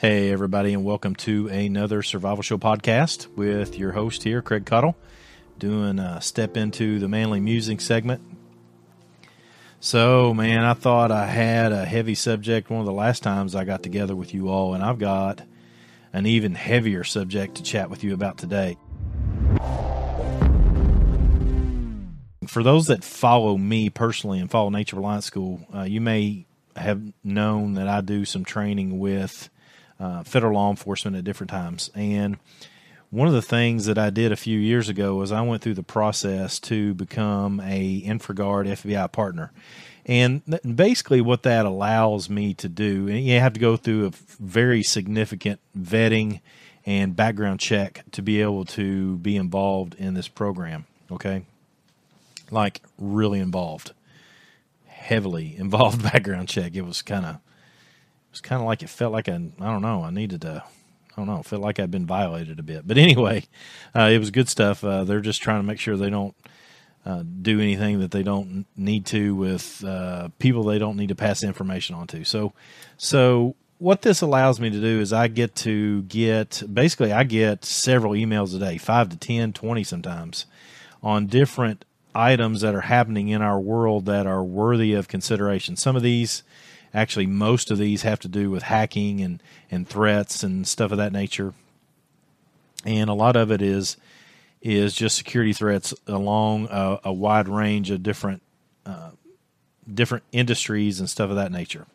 Hey, 0.00 0.30
everybody, 0.30 0.74
and 0.74 0.84
welcome 0.84 1.16
to 1.16 1.48
another 1.48 2.04
Survival 2.04 2.44
Show 2.44 2.56
podcast 2.56 3.26
with 3.34 3.76
your 3.76 3.90
host 3.90 4.22
here, 4.22 4.40
Craig 4.40 4.64
Caudill, 4.64 4.94
doing 5.58 5.98
a 5.98 6.20
step 6.20 6.56
into 6.56 7.00
the 7.00 7.08
manly 7.08 7.40
music 7.40 7.80
segment. 7.80 8.22
So, 9.80 10.32
man, 10.32 10.62
I 10.62 10.74
thought 10.74 11.10
I 11.10 11.26
had 11.26 11.72
a 11.72 11.84
heavy 11.84 12.14
subject 12.14 12.70
one 12.70 12.78
of 12.78 12.86
the 12.86 12.92
last 12.92 13.24
times 13.24 13.56
I 13.56 13.64
got 13.64 13.82
together 13.82 14.14
with 14.14 14.32
you 14.32 14.50
all, 14.50 14.72
and 14.72 14.84
I've 14.84 15.00
got 15.00 15.42
an 16.12 16.26
even 16.26 16.54
heavier 16.54 17.02
subject 17.02 17.56
to 17.56 17.64
chat 17.64 17.90
with 17.90 18.04
you 18.04 18.14
about 18.14 18.38
today. 18.38 18.76
For 22.46 22.62
those 22.62 22.86
that 22.86 23.02
follow 23.02 23.56
me 23.56 23.90
personally 23.90 24.38
and 24.38 24.48
follow 24.48 24.70
Nature 24.70 24.94
Reliance 24.94 25.26
School, 25.26 25.66
uh, 25.74 25.82
you 25.82 26.00
may 26.00 26.46
have 26.76 27.02
known 27.24 27.74
that 27.74 27.88
I 27.88 28.00
do 28.00 28.24
some 28.24 28.44
training 28.44 29.00
with 29.00 29.50
uh, 30.00 30.22
federal 30.22 30.54
law 30.54 30.70
enforcement 30.70 31.16
at 31.16 31.24
different 31.24 31.50
times. 31.50 31.90
And 31.94 32.38
one 33.10 33.26
of 33.26 33.34
the 33.34 33.42
things 33.42 33.86
that 33.86 33.98
I 33.98 34.10
did 34.10 34.32
a 34.32 34.36
few 34.36 34.58
years 34.58 34.88
ago 34.88 35.14
was 35.14 35.32
I 35.32 35.40
went 35.40 35.62
through 35.62 35.74
the 35.74 35.82
process 35.82 36.58
to 36.60 36.94
become 36.94 37.60
a 37.60 38.02
InfraGard 38.02 38.66
FBI 38.66 39.10
partner. 39.12 39.50
And 40.04 40.42
basically, 40.74 41.20
what 41.20 41.42
that 41.42 41.66
allows 41.66 42.30
me 42.30 42.54
to 42.54 42.68
do, 42.68 43.08
and 43.08 43.24
you 43.24 43.40
have 43.40 43.52
to 43.52 43.60
go 43.60 43.76
through 43.76 44.06
a 44.06 44.10
very 44.40 44.82
significant 44.82 45.60
vetting 45.78 46.40
and 46.86 47.14
background 47.14 47.60
check 47.60 48.04
to 48.12 48.22
be 48.22 48.40
able 48.40 48.64
to 48.64 49.16
be 49.18 49.36
involved 49.36 49.94
in 49.96 50.14
this 50.14 50.28
program. 50.28 50.86
Okay. 51.10 51.44
Like, 52.50 52.80
really 52.98 53.40
involved, 53.40 53.92
heavily 54.86 55.54
involved 55.58 56.02
background 56.12 56.48
check. 56.48 56.74
It 56.74 56.86
was 56.86 57.02
kind 57.02 57.26
of 57.26 57.36
was 58.30 58.40
kind 58.40 58.60
of 58.60 58.66
like 58.66 58.82
it 58.82 58.88
felt 58.88 59.12
like 59.12 59.28
I, 59.28 59.34
I 59.34 59.36
don't 59.64 59.82
know, 59.82 60.02
I 60.02 60.10
needed 60.10 60.42
to, 60.42 60.62
I 60.64 61.14
don't 61.16 61.26
know, 61.26 61.42
felt 61.42 61.62
like 61.62 61.80
I'd 61.80 61.90
been 61.90 62.06
violated 62.06 62.58
a 62.58 62.62
bit. 62.62 62.86
But 62.86 62.98
anyway, 62.98 63.44
uh, 63.94 64.10
it 64.12 64.18
was 64.18 64.30
good 64.30 64.48
stuff. 64.48 64.84
Uh, 64.84 65.04
they're 65.04 65.20
just 65.20 65.42
trying 65.42 65.60
to 65.60 65.66
make 65.66 65.80
sure 65.80 65.96
they 65.96 66.10
don't 66.10 66.34
uh, 67.06 67.22
do 67.42 67.60
anything 67.60 68.00
that 68.00 68.10
they 68.10 68.22
don't 68.22 68.66
need 68.76 69.06
to 69.06 69.34
with 69.34 69.82
uh, 69.84 70.28
people 70.38 70.64
they 70.64 70.78
don't 70.78 70.96
need 70.96 71.08
to 71.08 71.14
pass 71.14 71.42
information 71.42 71.94
on 71.94 72.06
to. 72.08 72.24
So, 72.24 72.52
so 72.96 73.56
what 73.78 74.02
this 74.02 74.20
allows 74.20 74.60
me 74.60 74.70
to 74.70 74.80
do 74.80 75.00
is 75.00 75.12
I 75.12 75.28
get 75.28 75.54
to 75.56 76.02
get 76.02 76.62
basically 76.72 77.12
I 77.12 77.24
get 77.24 77.64
several 77.64 78.12
emails 78.12 78.54
a 78.54 78.58
day, 78.58 78.76
five 78.76 79.08
to 79.10 79.16
10, 79.16 79.52
20 79.52 79.84
sometimes, 79.84 80.46
on 81.02 81.26
different 81.26 81.84
items 82.14 82.60
that 82.62 82.74
are 82.74 82.82
happening 82.82 83.28
in 83.28 83.40
our 83.40 83.60
world 83.60 84.06
that 84.06 84.26
are 84.26 84.42
worthy 84.42 84.94
of 84.94 85.08
consideration. 85.08 85.76
Some 85.76 85.94
of 85.94 86.02
these 86.02 86.42
Actually, 86.98 87.26
most 87.26 87.70
of 87.70 87.78
these 87.78 88.02
have 88.02 88.18
to 88.18 88.28
do 88.28 88.50
with 88.50 88.64
hacking 88.64 89.20
and, 89.20 89.40
and 89.70 89.88
threats 89.88 90.42
and 90.42 90.66
stuff 90.66 90.90
of 90.90 90.98
that 90.98 91.12
nature. 91.12 91.54
And 92.84 93.08
a 93.08 93.14
lot 93.14 93.36
of 93.36 93.52
it 93.52 93.62
is 93.62 93.96
is 94.60 94.94
just 94.94 95.16
security 95.16 95.52
threats 95.52 95.94
along 96.08 96.66
a, 96.72 96.98
a 97.04 97.12
wide 97.12 97.48
range 97.48 97.92
of 97.92 98.02
different 98.02 98.42
uh, 98.84 99.10
different 99.94 100.24
industries 100.32 100.98
and 100.98 101.08
stuff 101.08 101.30
of 101.30 101.36
that 101.36 101.52
nature. 101.52 101.86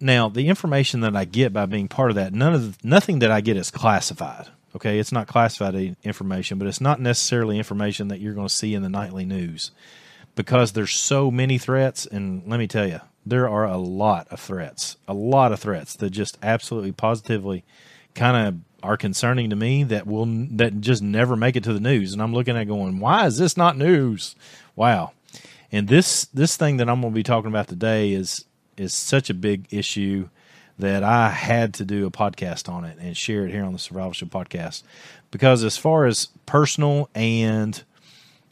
Now, 0.00 0.30
the 0.30 0.48
information 0.48 1.00
that 1.00 1.14
I 1.14 1.26
get 1.26 1.52
by 1.52 1.66
being 1.66 1.88
part 1.88 2.10
of 2.10 2.16
that, 2.16 2.32
none 2.32 2.54
of 2.54 2.80
the, 2.80 2.88
nothing 2.88 3.18
that 3.18 3.30
I 3.30 3.42
get 3.42 3.58
is 3.58 3.70
classified. 3.70 4.46
Okay, 4.74 4.98
it's 4.98 5.12
not 5.12 5.26
classified 5.26 5.96
information, 6.02 6.58
but 6.58 6.68
it's 6.68 6.80
not 6.80 7.00
necessarily 7.00 7.58
information 7.58 8.08
that 8.08 8.20
you're 8.20 8.34
going 8.34 8.48
to 8.48 8.54
see 8.54 8.72
in 8.72 8.82
the 8.82 8.88
nightly 8.88 9.26
news 9.26 9.72
because 10.36 10.72
there's 10.72 10.92
so 10.92 11.30
many 11.32 11.58
threats. 11.58 12.06
And 12.06 12.44
let 12.46 12.58
me 12.60 12.68
tell 12.68 12.86
you, 12.86 13.00
there 13.24 13.48
are 13.48 13.64
a 13.64 13.76
lot 13.76 14.28
of 14.30 14.38
threats, 14.38 14.96
a 15.08 15.14
lot 15.14 15.50
of 15.50 15.58
threats 15.58 15.96
that 15.96 16.10
just 16.10 16.38
absolutely 16.40 16.92
positively 16.92 17.64
kind 18.14 18.46
of 18.46 18.60
are 18.84 18.96
concerning 18.96 19.50
to 19.50 19.56
me 19.56 19.82
that 19.82 20.06
will 20.06 20.26
that 20.26 20.80
just 20.80 21.02
never 21.02 21.34
make 21.34 21.56
it 21.56 21.64
to 21.64 21.72
the 21.72 21.80
news. 21.80 22.12
And 22.12 22.22
I'm 22.22 22.32
looking 22.32 22.56
at 22.56 22.68
going, 22.68 23.00
why 23.00 23.26
is 23.26 23.36
this 23.38 23.56
not 23.56 23.76
news? 23.76 24.36
Wow. 24.76 25.12
And 25.72 25.88
this 25.88 26.26
this 26.26 26.56
thing 26.56 26.76
that 26.76 26.88
I'm 26.88 27.00
going 27.00 27.12
to 27.12 27.16
be 27.16 27.24
talking 27.24 27.50
about 27.50 27.66
today 27.66 28.12
is 28.12 28.44
is 28.76 28.94
such 28.94 29.28
a 29.28 29.34
big 29.34 29.66
issue 29.70 30.28
that 30.78 31.02
I 31.02 31.30
had 31.30 31.74
to 31.74 31.84
do 31.84 32.06
a 32.06 32.10
podcast 32.10 32.68
on 32.68 32.84
it 32.84 32.98
and 33.00 33.16
share 33.16 33.46
it 33.46 33.50
here 33.50 33.64
on 33.64 33.72
the 33.72 33.78
Survival 33.78 34.12
Show 34.12 34.26
podcast 34.26 34.82
because 35.30 35.64
as 35.64 35.78
far 35.78 36.04
as 36.04 36.28
personal 36.44 37.08
and 37.14 37.82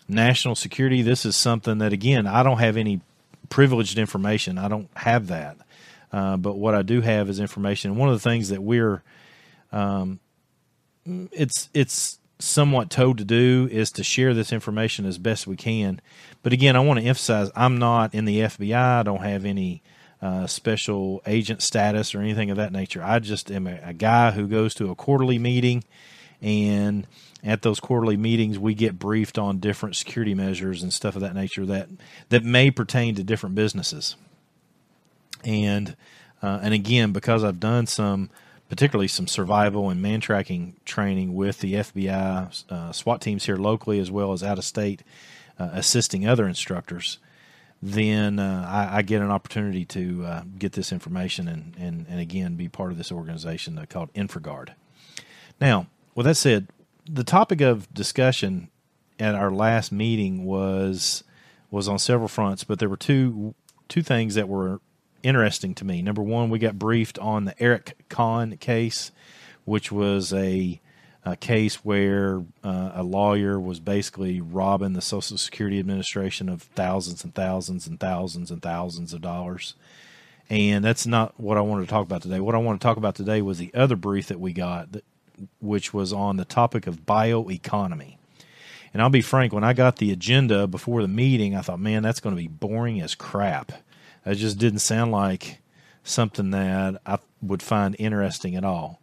national 0.09 0.55
security, 0.55 1.03
this 1.03 1.25
is 1.25 1.37
something 1.37 1.79
that, 1.79 1.93
again, 1.93 2.27
I 2.27 2.43
don't 2.43 2.59
have 2.59 2.77
any 2.77 3.01
privileged 3.49 3.99
information. 3.99 4.59
I 4.59 4.69
don't 4.69 4.89
have 4.97 5.29
that. 5.29 5.57
Uh, 6.13 6.37
but 6.37 6.57
what 6.57 6.75
I 6.75 6.83
do 6.83 7.01
have 7.01 7.29
is 7.29 7.41
information. 7.41 7.97
One 7.97 8.09
of 8.09 8.15
the 8.15 8.29
things 8.29 8.49
that 8.51 8.63
we're, 8.63 9.03
um, 9.73 10.21
it's 11.05 11.69
it's 11.75 12.19
somewhat 12.39 12.91
told 12.91 13.19
to 13.19 13.25
do 13.25 13.69
is 13.71 13.91
to 13.93 14.05
share 14.05 14.35
this 14.35 14.53
information 14.53 15.07
as 15.07 15.19
best 15.19 15.47
we 15.47 15.57
can. 15.57 16.01
But 16.43 16.53
again, 16.53 16.77
I 16.77 16.81
want 16.81 17.01
to 17.01 17.07
emphasize 17.07 17.51
I'm 17.57 17.79
not 17.79 18.15
in 18.15 18.25
the 18.25 18.41
FBI. 18.41 18.75
I 18.75 19.03
don't 19.03 19.23
have 19.23 19.45
any 19.45 19.83
uh, 20.21 20.47
special 20.47 21.23
agent 21.27 21.63
status 21.63 22.15
or 22.15 22.21
anything 22.21 22.51
of 22.51 22.57
that 22.57 22.73
nature. 22.73 23.03
I 23.03 23.19
just 23.19 23.51
am 23.51 23.67
a, 23.67 23.79
a 23.83 23.93
guy 23.93 24.31
who 24.31 24.47
goes 24.47 24.75
to 24.75 24.91
a 24.91 24.95
quarterly 24.95 25.39
meeting 25.39 25.85
and 26.41 27.07
at 27.45 27.63
those 27.63 27.79
quarterly 27.79 28.17
meetings 28.17 28.59
we 28.59 28.75
get 28.75 28.99
briefed 28.99 29.39
on 29.39 29.59
different 29.59 29.95
security 29.95 30.35
measures 30.35 30.83
and 30.83 30.93
stuff 30.93 31.15
of 31.15 31.21
that 31.21 31.35
nature 31.35 31.67
that 31.67 31.89
that 32.31 32.43
may 32.43 32.71
pertain 32.71 33.15
to 33.15 33.23
different 33.23 33.55
businesses 33.55 34.17
and 35.45 35.95
uh, 36.43 36.61
and 36.63 36.75
again 36.75 37.13
because 37.13 37.45
I've 37.45 37.61
done 37.61 37.87
some 37.87 38.31
particularly 38.69 39.09
some 39.09 39.29
survival 39.29 39.91
and 39.91 40.01
man 40.01 40.21
tracking 40.21 40.75
training 40.85 41.35
with 41.35 41.61
the 41.61 41.75
FBI 41.75 42.65
uh, 42.71 42.93
SWAT 42.93 43.21
teams 43.21 43.45
here 43.45 43.57
locally 43.57 43.99
as 44.01 44.11
well 44.11 44.33
as 44.33 44.43
out 44.43 44.59
of 44.59 44.65
state 44.65 45.03
uh, 45.59 45.69
assisting 45.73 46.27
other 46.27 46.49
instructors 46.49 47.19
then 47.83 48.39
uh, 48.39 48.67
I, 48.67 48.99
I, 48.99 49.03
get 49.03 49.21
an 49.21 49.31
opportunity 49.31 49.85
to 49.85 50.25
uh, 50.25 50.43
get 50.59 50.73
this 50.73 50.91
information 50.91 51.49
and, 51.49 51.75
and, 51.79 52.07
and 52.09 52.19
again 52.19 52.57
be 52.57 52.67
part 52.67 52.93
of 52.93 52.97
this 52.97 53.13
organization 53.13 53.79
called 53.91 54.11
InfraGard. 54.15 54.71
Now, 55.61 55.89
with 56.15 56.25
that 56.25 56.37
said, 56.37 56.69
the 57.07 57.25
topic 57.25 57.61
of 57.61 57.93
discussion 57.93 58.71
at 59.19 59.35
our 59.35 59.51
last 59.51 59.93
meeting 59.93 60.45
was 60.45 61.25
was 61.71 61.89
on 61.89 61.99
several 61.99 62.29
fronts, 62.29 62.65
but 62.65 62.79
there 62.79 62.89
were 62.89 62.97
two 62.97 63.55
two 63.89 64.03
things 64.03 64.35
that 64.35 64.49
were 64.49 64.81
interesting 65.23 65.75
to 65.75 65.85
me. 65.85 66.03
Number 66.03 66.23
one, 66.23 66.51
we 66.51 66.59
got 66.59 66.79
briefed 66.79 67.19
on 67.19 67.45
the 67.47 67.61
Eric 67.61 67.97
Conn 68.09 68.57
case, 68.59 69.11
which 69.65 69.91
was 69.91 70.33
a, 70.33 70.81
a 71.25 71.37
case 71.37 71.77
where 71.77 72.45
uh, 72.63 72.93
a 72.95 73.03
lawyer 73.03 73.59
was 73.59 73.81
basically 73.81 74.41
robbing 74.41 74.93
the 74.93 75.01
Social 75.01 75.39
Security 75.39 75.79
Administration 75.79 76.49
of 76.49 76.63
thousands 76.63 77.25
and 77.25 77.35
thousands 77.35 77.87
and 77.87 77.99
thousands 77.99 78.51
and 78.51 78.63
thousands 78.63 79.15
of 79.15 79.23
dollars. 79.23 79.75
And 80.51 80.85
that's 80.85 81.07
not 81.07 81.41
what 81.41 81.57
I 81.57 81.63
wanted 81.63 81.87
to 81.87 81.91
talk 81.91 82.05
about 82.05 82.21
today. 82.21 82.39
What 82.39 82.55
I 82.55 82.59
want 82.59 82.79
to 82.79 82.85
talk 82.85 82.99
about 82.99 83.15
today 83.15 83.41
was 83.41 83.59
the 83.59 83.73
other 83.73 83.97
brief 83.97 84.29
that 84.29 84.39
we 84.39 84.53
got 84.53 84.93
that 84.93 85.05
which 85.61 85.93
was 85.93 86.13
on 86.13 86.37
the 86.37 86.45
topic 86.45 86.87
of 86.87 87.07
bioeconomy. 87.07 88.17
And 88.93 89.03
I'll 89.03 89.11
be 89.11 89.23
frank, 89.23 89.53
when 89.53 89.65
I 89.65 89.73
got 89.73 89.97
the 89.97 90.13
agenda 90.13 90.67
before 90.67 91.03
the 91.03 91.09
meeting, 91.09 91.57
I 91.57 91.63
thought, 91.63 91.81
man, 91.81 92.03
that's 92.03 92.21
going 92.21 92.37
to 92.37 92.41
be 92.41 92.49
boring 92.49 93.01
as 93.01 93.15
crap. 93.15 93.73
That 94.25 94.37
just 94.37 94.59
didn't 94.59 94.79
sound 94.79 95.11
like 95.11 95.61
something 96.05 96.51
that 96.51 97.01
I 97.05 97.19
would 97.43 97.63
find 97.63 97.97
interesting 97.99 98.55
at 98.55 98.65
all. 98.65 99.01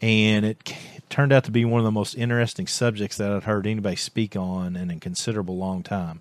And 0.00 0.46
it 0.46 0.72
turned 1.08 1.32
out 1.32 1.44
to 1.44 1.50
be 1.50 1.64
one 1.64 1.80
of 1.80 1.84
the 1.84 1.90
most 1.90 2.14
interesting 2.14 2.68
subjects 2.68 3.16
that 3.16 3.32
I'd 3.32 3.42
heard 3.42 3.66
anybody 3.66 3.96
speak 3.96 4.36
on 4.36 4.76
in 4.76 4.90
a 4.90 5.00
considerable 5.00 5.56
long 5.56 5.82
time. 5.82 6.20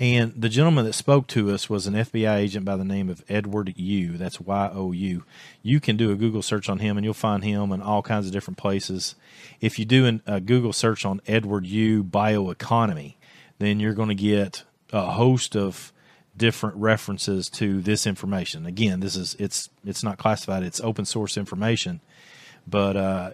And 0.00 0.32
the 0.34 0.48
gentleman 0.48 0.86
that 0.86 0.94
spoke 0.94 1.26
to 1.28 1.50
us 1.50 1.68
was 1.68 1.86
an 1.86 1.92
FBI 1.92 2.36
agent 2.36 2.64
by 2.64 2.76
the 2.76 2.86
name 2.86 3.10
of 3.10 3.22
Edward 3.28 3.74
You. 3.76 4.16
That's 4.16 4.40
Y 4.40 4.70
O 4.72 4.92
U. 4.92 5.24
You 5.62 5.78
can 5.78 5.98
do 5.98 6.10
a 6.10 6.16
Google 6.16 6.40
search 6.40 6.70
on 6.70 6.78
him 6.78 6.96
and 6.96 7.04
you'll 7.04 7.12
find 7.12 7.44
him 7.44 7.70
in 7.70 7.82
all 7.82 8.00
kinds 8.00 8.24
of 8.24 8.32
different 8.32 8.56
places. 8.56 9.14
If 9.60 9.78
you 9.78 9.84
do 9.84 10.20
a 10.26 10.40
Google 10.40 10.72
search 10.72 11.04
on 11.04 11.20
Edward 11.26 11.66
You 11.66 12.02
bioeconomy, 12.02 13.16
then 13.58 13.78
you're 13.78 13.92
going 13.92 14.08
to 14.08 14.14
get 14.14 14.64
a 14.90 15.10
host 15.10 15.54
of 15.54 15.92
different 16.34 16.76
references 16.76 17.50
to 17.50 17.82
this 17.82 18.06
information. 18.06 18.64
Again, 18.64 19.00
this 19.00 19.16
is 19.16 19.36
it's 19.38 19.68
it's 19.84 20.02
not 20.02 20.16
classified; 20.16 20.62
it's 20.62 20.80
open 20.80 21.04
source 21.04 21.36
information. 21.36 22.00
But 22.66 22.96
uh, 22.96 23.30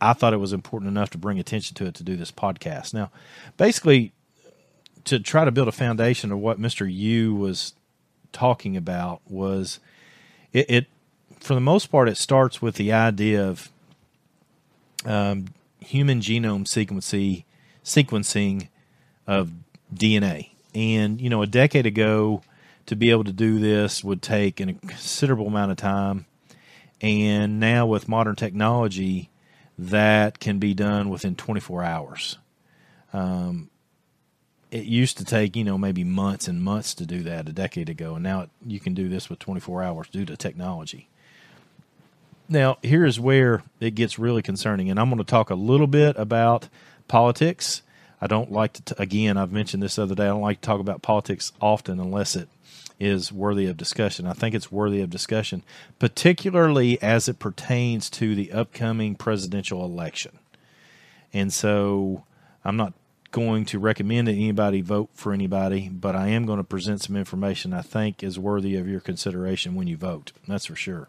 I 0.00 0.14
thought 0.14 0.32
it 0.32 0.38
was 0.38 0.52
important 0.52 0.88
enough 0.88 1.10
to 1.10 1.18
bring 1.18 1.38
attention 1.38 1.76
to 1.76 1.86
it 1.86 1.94
to 1.94 2.02
do 2.02 2.16
this 2.16 2.32
podcast. 2.32 2.92
Now, 2.92 3.12
basically, 3.56 4.12
to 5.04 5.18
try 5.18 5.44
to 5.44 5.50
build 5.50 5.68
a 5.68 5.72
foundation 5.72 6.32
of 6.32 6.38
what 6.38 6.58
Mister 6.58 6.86
You 6.86 7.34
was 7.34 7.74
talking 8.32 8.76
about 8.76 9.20
was 9.26 9.80
it, 10.52 10.70
it, 10.70 10.86
for 11.40 11.54
the 11.54 11.60
most 11.60 11.86
part 11.86 12.08
it 12.08 12.16
starts 12.16 12.60
with 12.60 12.74
the 12.74 12.92
idea 12.92 13.46
of 13.46 13.70
um, 15.04 15.46
human 15.80 16.20
genome 16.20 16.64
sequencing 16.64 17.44
sequencing 17.84 18.68
of 19.26 19.52
DNA. 19.94 20.50
And 20.74 21.20
you 21.20 21.30
know, 21.30 21.42
a 21.42 21.46
decade 21.46 21.86
ago, 21.86 22.42
to 22.86 22.96
be 22.96 23.10
able 23.10 23.24
to 23.24 23.32
do 23.32 23.58
this 23.58 24.02
would 24.02 24.22
take 24.22 24.60
a 24.60 24.72
considerable 24.72 25.46
amount 25.46 25.70
of 25.70 25.76
time. 25.76 26.24
And 27.02 27.60
now 27.60 27.86
with 27.86 28.08
modern 28.08 28.34
technology, 28.34 29.28
that 29.78 30.40
can 30.40 30.58
be 30.58 30.72
done 30.72 31.10
within 31.10 31.36
24 31.36 31.84
hours. 31.84 32.38
Um, 33.12 33.70
it 34.70 34.84
used 34.84 35.18
to 35.18 35.24
take 35.24 35.56
you 35.56 35.64
know 35.64 35.78
maybe 35.78 36.04
months 36.04 36.48
and 36.48 36.62
months 36.62 36.94
to 36.94 37.06
do 37.06 37.22
that 37.22 37.48
a 37.48 37.52
decade 37.52 37.88
ago, 37.88 38.14
and 38.14 38.22
now 38.22 38.42
it, 38.42 38.50
you 38.66 38.80
can 38.80 38.94
do 38.94 39.08
this 39.08 39.30
with 39.30 39.38
24 39.38 39.82
hours 39.82 40.08
due 40.08 40.24
to 40.24 40.36
technology. 40.36 41.08
Now, 42.48 42.78
here's 42.82 43.20
where 43.20 43.62
it 43.78 43.94
gets 43.94 44.18
really 44.18 44.40
concerning, 44.40 44.90
and 44.90 44.98
I'm 44.98 45.10
going 45.10 45.18
to 45.18 45.24
talk 45.24 45.50
a 45.50 45.54
little 45.54 45.86
bit 45.86 46.16
about 46.16 46.68
politics. 47.06 47.82
I 48.22 48.26
don't 48.26 48.50
like 48.50 48.72
to, 48.74 48.82
t- 48.82 48.94
again, 48.98 49.36
I've 49.36 49.52
mentioned 49.52 49.82
this 49.82 49.98
other 49.98 50.14
day, 50.14 50.24
I 50.24 50.28
don't 50.28 50.40
like 50.40 50.62
to 50.62 50.66
talk 50.66 50.80
about 50.80 51.02
politics 51.02 51.52
often 51.60 52.00
unless 52.00 52.34
it 52.34 52.48
is 52.98 53.30
worthy 53.30 53.66
of 53.66 53.76
discussion. 53.76 54.26
I 54.26 54.32
think 54.32 54.54
it's 54.54 54.72
worthy 54.72 55.02
of 55.02 55.10
discussion, 55.10 55.62
particularly 55.98 57.00
as 57.02 57.28
it 57.28 57.38
pertains 57.38 58.08
to 58.10 58.34
the 58.34 58.50
upcoming 58.50 59.14
presidential 59.14 59.84
election. 59.84 60.38
And 61.32 61.52
so 61.52 62.24
I'm 62.64 62.76
not 62.76 62.94
going 63.30 63.64
to 63.66 63.78
recommend 63.78 64.28
that 64.28 64.32
anybody 64.32 64.80
vote 64.80 65.10
for 65.12 65.32
anybody, 65.32 65.88
but 65.88 66.16
I 66.16 66.28
am 66.28 66.46
going 66.46 66.58
to 66.58 66.64
present 66.64 67.02
some 67.02 67.16
information 67.16 67.72
I 67.72 67.82
think 67.82 68.22
is 68.22 68.38
worthy 68.38 68.76
of 68.76 68.88
your 68.88 69.00
consideration 69.00 69.74
when 69.74 69.86
you 69.86 69.96
vote. 69.96 70.32
That's 70.46 70.66
for 70.66 70.76
sure. 70.76 71.08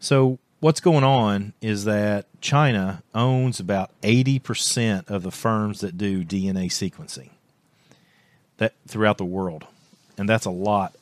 So, 0.00 0.38
what's 0.60 0.80
going 0.80 1.04
on 1.04 1.54
is 1.60 1.84
that 1.84 2.26
China 2.40 3.02
owns 3.14 3.60
about 3.60 3.90
80% 4.02 5.08
of 5.08 5.22
the 5.22 5.30
firms 5.30 5.80
that 5.80 5.96
do 5.96 6.24
DNA 6.24 6.66
sequencing 6.66 7.30
that 8.58 8.74
throughout 8.86 9.18
the 9.18 9.24
world. 9.24 9.66
And 10.18 10.28
that's 10.28 10.46
a 10.46 10.50
lot. 10.50 10.94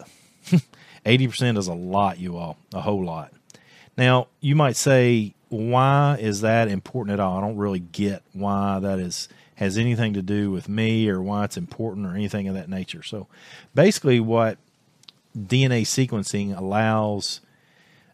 80% 1.07 1.59
is 1.59 1.67
a 1.67 1.75
lot, 1.75 2.19
you 2.19 2.37
all, 2.37 2.57
a 2.73 2.81
whole 2.81 3.05
lot. 3.05 3.33
Now, 3.97 4.29
you 4.41 4.55
might 4.57 4.77
say, 4.77 5.35
why 5.53 6.17
is 6.19 6.41
that 6.41 6.69
important 6.69 7.13
at 7.13 7.21
all? 7.21 7.39
I 7.39 7.41
don't 7.43 7.57
really 7.57 7.81
get 7.81 8.23
why 8.33 8.79
that 8.81 8.99
is 8.99 9.29
has 9.57 9.77
anything 9.77 10.15
to 10.15 10.23
do 10.23 10.51
with 10.51 10.69
me 10.69 11.09
or 11.09 11.21
why 11.21 11.45
it's 11.45 11.57
important 11.57 12.07
or 12.07 12.15
anything 12.15 12.49
of 12.49 12.55
that 12.55 12.69
nature. 12.69 13.03
So, 13.03 13.29
basically, 13.75 14.19
what 14.19 14.59
DNA 15.37 15.83
sequencing 15.83 16.57
allows 16.57 17.41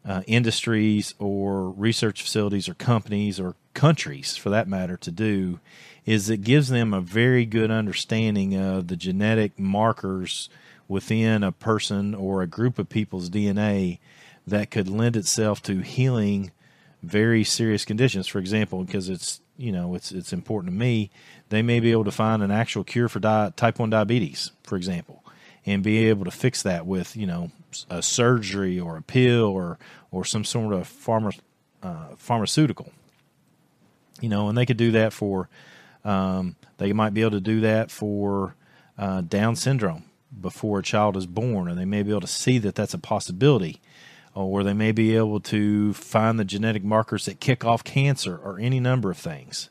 uh, 0.04 0.22
industries 0.26 1.14
or 1.18 1.70
research 1.70 2.22
facilities 2.22 2.68
or 2.68 2.74
companies 2.74 3.38
or 3.38 3.54
countries, 3.72 4.36
for 4.36 4.50
that 4.50 4.68
matter, 4.68 4.96
to 4.96 5.10
do 5.10 5.60
is 6.04 6.30
it 6.30 6.38
gives 6.38 6.68
them 6.68 6.92
a 6.92 7.00
very 7.00 7.44
good 7.44 7.70
understanding 7.70 8.56
of 8.56 8.88
the 8.88 8.96
genetic 8.96 9.58
markers 9.58 10.48
within 10.88 11.44
a 11.44 11.52
person 11.52 12.14
or 12.14 12.42
a 12.42 12.46
group 12.46 12.78
of 12.78 12.88
people's 12.88 13.28
DNA 13.28 13.98
that 14.46 14.70
could 14.70 14.88
lend 14.88 15.16
itself 15.16 15.62
to 15.62 15.80
healing 15.80 16.50
very 17.02 17.44
serious 17.44 17.84
conditions. 17.84 18.26
For 18.26 18.38
example, 18.38 18.84
because 18.84 19.08
it's 19.08 19.40
you 19.56 19.72
know 19.72 19.94
it's 19.94 20.12
it's 20.12 20.32
important 20.32 20.72
to 20.72 20.78
me, 20.78 21.10
they 21.48 21.62
may 21.62 21.80
be 21.80 21.92
able 21.92 22.04
to 22.04 22.12
find 22.12 22.42
an 22.42 22.50
actual 22.50 22.84
cure 22.84 23.08
for 23.08 23.20
di- 23.20 23.52
type 23.56 23.78
one 23.78 23.90
diabetes, 23.90 24.52
for 24.62 24.76
example, 24.76 25.24
and 25.66 25.82
be 25.82 26.06
able 26.08 26.24
to 26.24 26.30
fix 26.30 26.62
that 26.62 26.86
with 26.86 27.16
you 27.16 27.26
know 27.26 27.50
a 27.90 28.02
surgery 28.02 28.78
or 28.78 28.96
a 28.96 29.02
pill 29.02 29.44
or 29.44 29.78
or 30.10 30.24
some 30.24 30.44
sort 30.44 30.72
of 30.72 30.88
pharma, 30.88 31.38
uh, 31.82 32.14
pharmaceutical. 32.16 32.92
You 34.20 34.28
know, 34.28 34.48
and 34.48 34.58
they 34.58 34.66
could 34.66 34.76
do 34.76 34.92
that 34.92 35.12
for. 35.12 35.48
Um, 36.04 36.56
they 36.78 36.92
might 36.92 37.12
be 37.12 37.22
able 37.22 37.32
to 37.32 37.40
do 37.40 37.60
that 37.60 37.90
for 37.90 38.54
uh, 38.96 39.20
Down 39.20 39.56
syndrome 39.56 40.04
before 40.40 40.78
a 40.78 40.82
child 40.82 41.16
is 41.16 41.26
born, 41.26 41.68
and 41.68 41.78
they 41.78 41.84
may 41.84 42.02
be 42.02 42.10
able 42.10 42.20
to 42.20 42.26
see 42.26 42.58
that 42.58 42.74
that's 42.74 42.94
a 42.94 42.98
possibility 42.98 43.80
Uh, 44.36 44.44
or 44.44 44.62
they 44.62 44.72
may 44.72 44.92
be 44.92 45.16
able 45.16 45.40
to 45.40 45.92
find 45.94 46.38
the 46.38 46.44
genetic 46.44 46.84
markers 46.84 47.24
that 47.24 47.40
kick 47.40 47.64
off 47.64 47.84
cancer 47.84 48.36
or 48.36 48.58
any 48.58 48.80
number 48.80 49.10
of 49.10 49.18
things. 49.18 49.70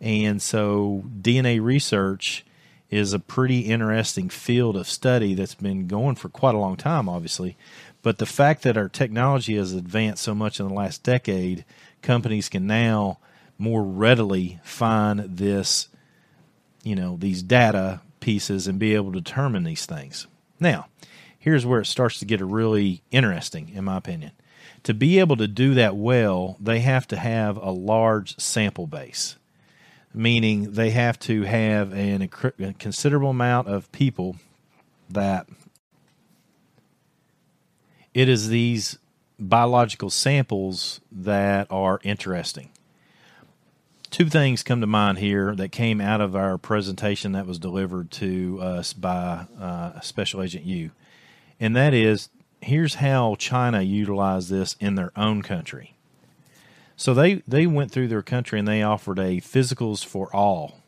And 0.00 0.42
so 0.42 1.04
DNA 1.20 1.62
research 1.62 2.44
is 2.90 3.12
a 3.12 3.18
pretty 3.18 3.60
interesting 3.60 4.28
field 4.28 4.76
of 4.76 4.88
study 4.88 5.34
that's 5.34 5.54
been 5.54 5.86
going 5.86 6.14
for 6.14 6.28
quite 6.28 6.54
a 6.54 6.58
long 6.58 6.76
time, 6.76 7.08
obviously. 7.08 7.56
But 8.02 8.18
the 8.18 8.26
fact 8.26 8.62
that 8.62 8.76
our 8.76 8.88
technology 8.88 9.56
has 9.56 9.72
advanced 9.72 10.22
so 10.22 10.34
much 10.34 10.60
in 10.60 10.68
the 10.68 10.74
last 10.74 11.02
decade, 11.02 11.64
companies 12.02 12.48
can 12.48 12.66
now 12.66 13.18
more 13.58 13.82
readily 13.82 14.58
find 14.64 15.20
this, 15.20 15.88
you 16.82 16.96
know, 16.96 17.16
these 17.16 17.42
data 17.42 18.00
pieces 18.20 18.66
and 18.66 18.78
be 18.78 18.94
able 18.94 19.12
to 19.12 19.20
determine 19.20 19.64
these 19.64 19.86
things. 19.86 20.26
Now, 20.58 20.86
here's 21.42 21.66
where 21.66 21.80
it 21.80 21.86
starts 21.86 22.20
to 22.20 22.24
get 22.24 22.40
really 22.40 23.02
interesting, 23.10 23.68
in 23.70 23.84
my 23.84 23.96
opinion. 23.96 24.30
To 24.84 24.94
be 24.94 25.18
able 25.18 25.36
to 25.36 25.48
do 25.48 25.74
that 25.74 25.96
well, 25.96 26.56
they 26.60 26.78
have 26.80 27.08
to 27.08 27.16
have 27.16 27.56
a 27.56 27.72
large 27.72 28.38
sample 28.38 28.86
base, 28.86 29.36
meaning 30.14 30.74
they 30.74 30.90
have 30.90 31.18
to 31.20 31.42
have 31.42 31.92
an, 31.92 32.22
a 32.22 32.72
considerable 32.74 33.30
amount 33.30 33.66
of 33.66 33.90
people 33.90 34.36
that 35.10 35.48
it 38.14 38.28
is 38.28 38.48
these 38.48 39.00
biological 39.36 40.10
samples 40.10 41.00
that 41.10 41.66
are 41.70 41.98
interesting. 42.04 42.70
Two 44.10 44.26
things 44.26 44.62
come 44.62 44.80
to 44.80 44.86
mind 44.86 45.18
here 45.18 45.56
that 45.56 45.72
came 45.72 46.00
out 46.00 46.20
of 46.20 46.36
our 46.36 46.56
presentation 46.56 47.32
that 47.32 47.46
was 47.46 47.58
delivered 47.58 48.12
to 48.12 48.60
us 48.62 48.92
by 48.92 49.46
uh, 49.58 49.98
Special 50.00 50.40
Agent 50.40 50.64
You 50.64 50.92
and 51.62 51.76
that 51.76 51.94
is 51.94 52.28
here's 52.60 52.96
how 52.96 53.36
China 53.38 53.82
utilized 53.82 54.50
this 54.50 54.74
in 54.80 54.96
their 54.96 55.12
own 55.14 55.42
country. 55.42 55.94
So 56.96 57.14
they, 57.14 57.44
they 57.46 57.68
went 57.68 57.92
through 57.92 58.08
their 58.08 58.22
country 58.22 58.58
and 58.58 58.66
they 58.66 58.82
offered 58.82 59.20
a 59.20 59.36
physicals 59.40 60.04
for 60.04 60.34
all 60.34 60.80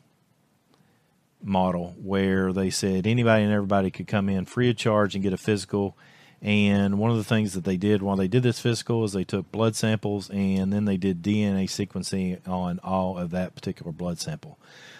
model 1.41 1.95
where 2.01 2.51
they 2.51 2.69
said 2.69 3.07
anybody 3.07 3.43
and 3.43 3.53
everybody 3.53 3.89
could 3.89 4.07
come 4.07 4.27
in 4.27 4.43
free 4.43 4.69
of 4.69 4.75
charge 4.75 5.15
and 5.15 5.23
get 5.23 5.31
a 5.31 5.37
physical. 5.37 5.97
And 6.41 6.99
one 6.99 7.09
of 7.09 7.17
the 7.17 7.23
things 7.23 7.53
that 7.53 7.63
they 7.63 7.77
did 7.77 8.01
while 8.01 8.17
they 8.17 8.27
did 8.27 8.43
this 8.43 8.59
physical 8.59 9.05
is 9.05 9.13
they 9.13 9.23
took 9.23 9.49
blood 9.53 9.77
samples 9.77 10.29
and 10.29 10.73
then 10.73 10.83
they 10.83 10.97
did 10.97 11.23
DNA 11.23 11.67
sequencing 11.67 12.45
on 12.45 12.79
all 12.83 13.17
of 13.17 13.31
that 13.31 13.55
particular 13.55 13.93
blood 13.93 14.19
sample. 14.19 14.59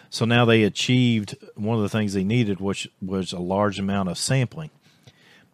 So 0.10 0.24
now 0.24 0.46
they 0.46 0.64
achieved 0.64 1.36
one 1.56 1.76
of 1.76 1.84
the 1.84 1.90
things 1.90 2.14
they 2.14 2.24
needed, 2.24 2.62
which 2.62 2.90
was 3.02 3.34
a 3.34 3.40
large 3.40 3.78
amount 3.78 4.08
of 4.08 4.18
sampling. 4.18 4.70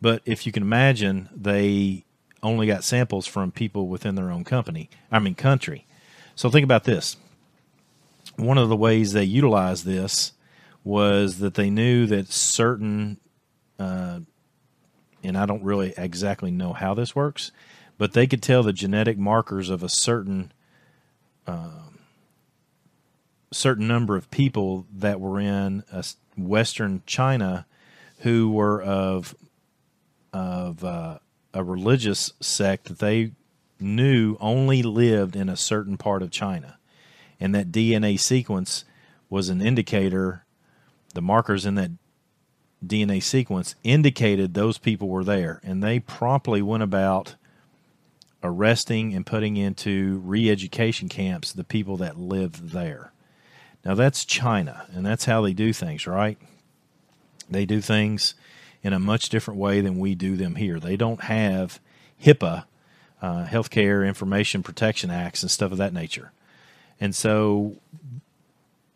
But 0.02 0.22
if 0.26 0.46
you 0.46 0.52
can 0.52 0.64
imagine, 0.64 1.30
they 1.36 2.06
only 2.42 2.66
got 2.66 2.84
samples 2.84 3.28
from 3.28 3.52
people 3.52 3.88
within 3.88 4.16
their 4.16 4.32
own 4.32 4.44
company, 4.44 4.90
I 5.12 5.20
mean, 5.20 5.36
country. 5.36 5.86
So 6.36 6.50
think 6.50 6.64
about 6.64 6.86
this. 6.86 7.18
One 8.36 8.58
of 8.58 8.70
the 8.70 8.76
ways 8.76 9.14
they 9.14 9.24
utilized 9.24 9.86
this 9.86 10.34
was 10.84 11.38
that 11.40 11.54
they 11.54 11.70
knew 11.70 12.08
that 12.08 12.32
certain, 12.32 13.20
uh, 13.78 14.22
and 15.24 15.38
I 15.38 15.46
don't 15.46 15.64
really 15.64 15.94
exactly 15.98 16.50
know 16.50 16.74
how 16.74 16.96
this 16.96 17.16
works, 17.16 17.52
but 18.00 18.14
they 18.14 18.26
could 18.26 18.42
tell 18.42 18.64
the 18.64 18.74
genetic 18.74 19.18
markers 19.20 19.70
of 19.70 19.84
a 19.84 19.90
certain 19.90 20.52
um, 21.46 22.00
certain 23.52 23.88
number 23.88 24.16
of 24.16 24.32
people 24.32 24.86
that 24.92 25.20
were 25.20 25.40
in 25.40 25.84
Western 26.38 27.04
China 27.06 27.66
who 28.20 28.50
were 28.50 28.82
of 28.82 29.36
of 30.34 30.84
uh, 30.84 31.20
a 31.54 31.64
religious 31.64 32.34
sect 32.40 32.86
that 32.86 33.00
they 33.00 33.32
knew 33.80 34.38
only 34.40 34.82
lived 34.84 35.36
in 35.36 35.50
a 35.50 35.58
certain 35.58 35.98
part 35.98 36.22
of 36.22 36.32
China. 36.32 36.78
And 37.40 37.56
that 37.56 37.72
DNA 37.72 38.20
sequence 38.20 38.86
was 39.30 39.50
an 39.50 39.62
indicator, 39.62 40.46
the 41.14 41.22
markers 41.22 41.66
in 41.66 41.76
that 41.76 41.92
DNA 42.86 43.22
sequence 43.22 43.76
indicated 43.84 44.54
those 44.54 44.78
people 44.78 45.08
were 45.08 45.24
there. 45.24 45.60
And 45.64 45.84
they 45.84 46.00
promptly 46.00 46.62
went 46.62 46.84
about 46.84 47.36
arresting 48.44 49.14
and 49.14 49.26
putting 49.26 49.58
into 49.58 50.22
re 50.24 50.50
education 50.50 51.10
camps 51.10 51.52
the 51.52 51.64
people 51.64 51.98
that 51.98 52.18
lived 52.18 52.70
there. 52.70 53.12
Now 53.86 53.96
that's 53.96 54.26
China, 54.26 54.86
and 54.94 55.06
that's 55.06 55.26
how 55.26 55.42
they 55.42 55.54
do 55.54 55.74
things, 55.74 56.06
right? 56.06 56.38
They 57.50 57.66
do 57.66 57.82
things 57.82 58.36
in 58.84 58.94
a 58.94 59.00
much 59.00 59.30
different 59.30 59.60
way 59.60 59.82
than 59.82 60.00
we 60.00 60.16
do 60.16 60.36
them 60.36 60.56
here. 60.56 60.80
They 60.80 60.98
don't 60.98 61.22
have 61.22 61.80
HIPAA, 62.24 62.66
uh, 63.22 63.46
Healthcare 63.46 64.08
Information 64.08 64.64
Protection 64.64 65.12
Acts, 65.12 65.44
and 65.44 65.52
stuff 65.52 65.72
of 65.72 65.78
that 65.78 65.94
nature. 65.94 66.32
And 67.00 67.16
so, 67.16 67.76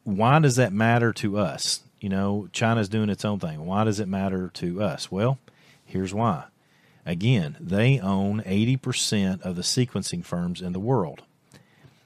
why 0.04 0.39
does 0.39 0.56
that 0.56 0.74
matter 0.74 1.13
to 1.13 1.38
us? 1.38 1.82
You 2.00 2.10
know, 2.10 2.50
China's 2.51 2.89
doing 2.89 3.10
its 3.10 3.25
own 3.25 3.39
thing. 3.39 3.65
Why 3.65 3.84
does 3.84 4.00
it 4.00 4.08
matter 4.08 4.50
to 4.56 4.82
us? 4.82 5.12
Well, 5.12 5.39
here's 5.86 6.13
why. 6.13 6.46
Again, 7.06 7.56
they 7.60 8.00
own 8.00 8.42
80% 8.42 9.42
of 9.42 9.56
the 9.56 9.62
sequencing 9.62 10.24
firms 10.24 10.62
in 10.62 10.74
the 10.74 10.80
world. 10.80 11.24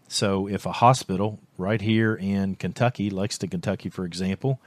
So, 0.07 0.47
if 0.47 0.65
a 0.65 0.73
hospital 0.73 1.39
right 1.57 1.79
here 1.79 2.15
in 2.15 2.55
Kentucky, 2.55 3.09
Lexington, 3.09 3.49
Kentucky, 3.49 3.89
for 3.89 4.05
example, 4.05 4.59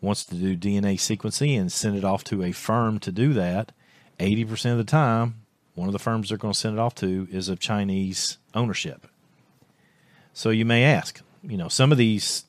wants 0.00 0.24
to 0.24 0.34
do 0.34 0.56
DNA 0.56 0.94
sequencing 0.94 1.58
and 1.58 1.72
send 1.72 1.96
it 1.96 2.04
off 2.04 2.24
to 2.24 2.42
a 2.42 2.52
firm 2.52 2.98
to 3.00 3.12
do 3.12 3.32
that, 3.34 3.72
80% 4.18 4.72
of 4.72 4.78
the 4.78 4.84
time, 4.84 5.42
one 5.74 5.88
of 5.88 5.92
the 5.92 5.98
firms 5.98 6.28
they're 6.28 6.38
going 6.38 6.52
to 6.52 6.58
send 6.58 6.76
it 6.76 6.80
off 6.80 6.94
to 6.96 7.28
is 7.30 7.48
of 7.48 7.60
Chinese 7.60 8.38
ownership. 8.54 9.06
So 10.32 10.50
you 10.50 10.64
may 10.64 10.84
ask, 10.84 11.20
you 11.42 11.56
know, 11.56 11.68
some 11.68 11.92
of 11.92 11.98
these 11.98 12.44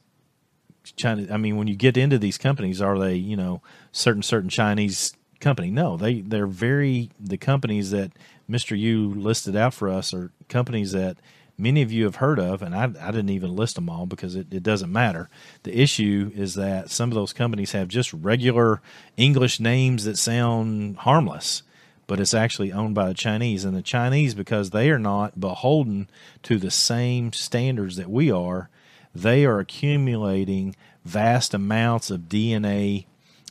China, 0.95 1.27
I 1.31 1.37
mean, 1.37 1.57
when 1.57 1.67
you 1.67 1.75
get 1.75 1.97
into 1.97 2.17
these 2.17 2.37
companies, 2.37 2.81
are 2.81 2.97
they, 2.97 3.15
you 3.15 3.35
know, 3.35 3.61
certain 3.91 4.23
certain 4.23 4.49
Chinese 4.49 5.13
company? 5.39 5.69
No, 5.69 5.97
they 5.97 6.21
they're 6.21 6.47
very 6.47 7.11
the 7.19 7.37
companies 7.37 7.91
that 7.91 8.11
Mister 8.47 8.75
You 8.75 9.13
listed 9.13 9.55
out 9.55 9.73
for 9.73 9.89
us 9.89 10.13
are 10.13 10.31
companies 10.47 10.91
that 10.93 11.17
many 11.59 11.81
of 11.81 11.91
you 11.91 12.05
have 12.05 12.15
heard 12.15 12.39
of, 12.39 12.61
and 12.61 12.73
I, 12.73 12.83
I 12.83 13.11
didn't 13.11 13.29
even 13.29 13.55
list 13.55 13.75
them 13.75 13.89
all 13.89 14.05
because 14.05 14.35
it, 14.35 14.47
it 14.51 14.63
doesn't 14.63 14.91
matter. 14.91 15.29
The 15.63 15.77
issue 15.77 16.31
is 16.33 16.55
that 16.55 16.89
some 16.89 17.09
of 17.09 17.15
those 17.15 17.33
companies 17.33 17.73
have 17.73 17.89
just 17.89 18.13
regular 18.13 18.81
English 19.17 19.59
names 19.59 20.05
that 20.05 20.17
sound 20.17 20.97
harmless, 20.97 21.63
but 22.07 22.19
it's 22.19 22.33
actually 22.33 22.71
owned 22.71 22.95
by 22.95 23.07
the 23.07 23.13
Chinese. 23.13 23.65
And 23.65 23.75
the 23.75 23.81
Chinese, 23.81 24.33
because 24.33 24.69
they 24.69 24.89
are 24.89 24.99
not 24.99 25.39
beholden 25.39 26.09
to 26.43 26.57
the 26.57 26.71
same 26.71 27.33
standards 27.33 27.97
that 27.97 28.09
we 28.09 28.31
are, 28.31 28.69
they 29.13 29.45
are 29.45 29.59
accumulating 29.59 30.75
vast 31.03 31.53
amounts 31.53 32.09
of 32.09 32.21
DNA 32.21 33.05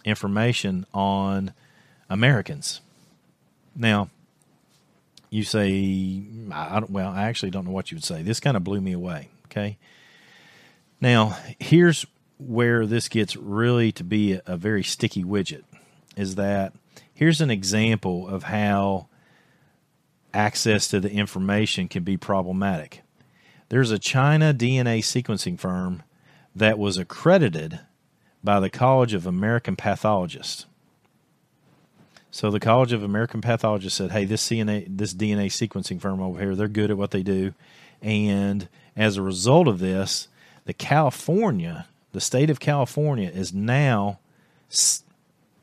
information 0.05 0.87
on 0.95 1.53
Americans. 2.09 2.81
Now, 3.77 4.09
you 5.30 5.44
say, 5.44 6.23
I 6.52 6.80
don't, 6.80 6.90
well, 6.90 7.11
I 7.11 7.25
actually 7.25 7.50
don't 7.50 7.66
know 7.66 7.73
what 7.73 7.90
you 7.90 7.97
would 7.97 8.04
say. 8.04 8.23
This 8.23 8.40
kind 8.40 8.56
of 8.56 8.64
blew 8.64 8.80
me 8.80 8.92
away. 8.92 9.28
Okay. 9.47 9.78
Now, 11.00 11.37
here's 11.58 12.06
where 12.38 12.87
this 12.87 13.08
gets 13.08 13.37
really 13.37 13.92
to 13.92 14.04
be 14.04 14.35
a, 14.35 14.42
a 14.47 14.56
very 14.56 14.82
sticky 14.82 15.25
widget 15.25 15.64
is 16.16 16.35
that 16.37 16.73
here's 17.14 17.40
an 17.40 17.50
example 17.50 18.28
of 18.28 18.44
how 18.44 19.08
access 20.35 20.88
to 20.88 21.00
the 21.00 21.11
information 21.11 21.88
can 21.88 22.02
be 22.02 22.16
problematic. 22.16 23.02
There's 23.68 23.90
a 23.90 23.99
China 23.99 24.54
DNA 24.54 25.00
sequencing 25.00 25.58
firm 25.58 26.02
that 26.54 26.78
was 26.78 26.97
accredited 26.97 27.80
by 28.42 28.61
the 28.61 28.70
College 28.70 29.14
of 29.14 29.26
American 29.26 29.76
Pathologists. 29.76 30.66
So 32.30 32.50
the 32.50 32.61
College 32.61 32.92
of 32.92 33.02
American 33.02 33.40
Pathologists 33.40 33.97
said, 33.97 34.11
"Hey, 34.12 34.25
this 34.25 34.47
DNA 34.47 34.87
this 34.88 35.14
DNA 35.14 35.47
sequencing 35.47 36.00
firm 36.00 36.20
over 36.20 36.38
here, 36.38 36.54
they're 36.54 36.68
good 36.68 36.90
at 36.90 36.99
what 36.99 37.11
they 37.11 37.23
do." 37.23 37.54
And 38.02 38.68
as 38.97 39.16
a 39.16 39.23
result 39.23 39.66
of 39.66 39.78
this, 39.78 40.28
the 40.64 40.75
California, 40.75 41.87
the 42.12 42.20
state 42.20 42.50
of 42.50 42.61
California 42.61 43.28
is 43.28 43.52
now 43.52 44.18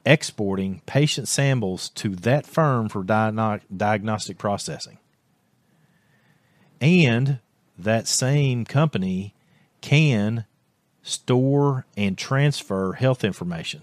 exporting 0.05 0.81
patient 0.85 1.27
samples 1.27 1.89
to 1.89 2.09
that 2.15 2.45
firm 2.45 2.89
for 2.89 3.03
diagnostic 3.03 4.37
processing. 4.37 4.97
And 6.81 7.39
that 7.77 8.07
same 8.07 8.65
company 8.65 9.33
can 9.81 10.45
store 11.03 11.85
and 11.95 12.17
transfer 12.17 12.93
health 12.93 13.23
information. 13.23 13.81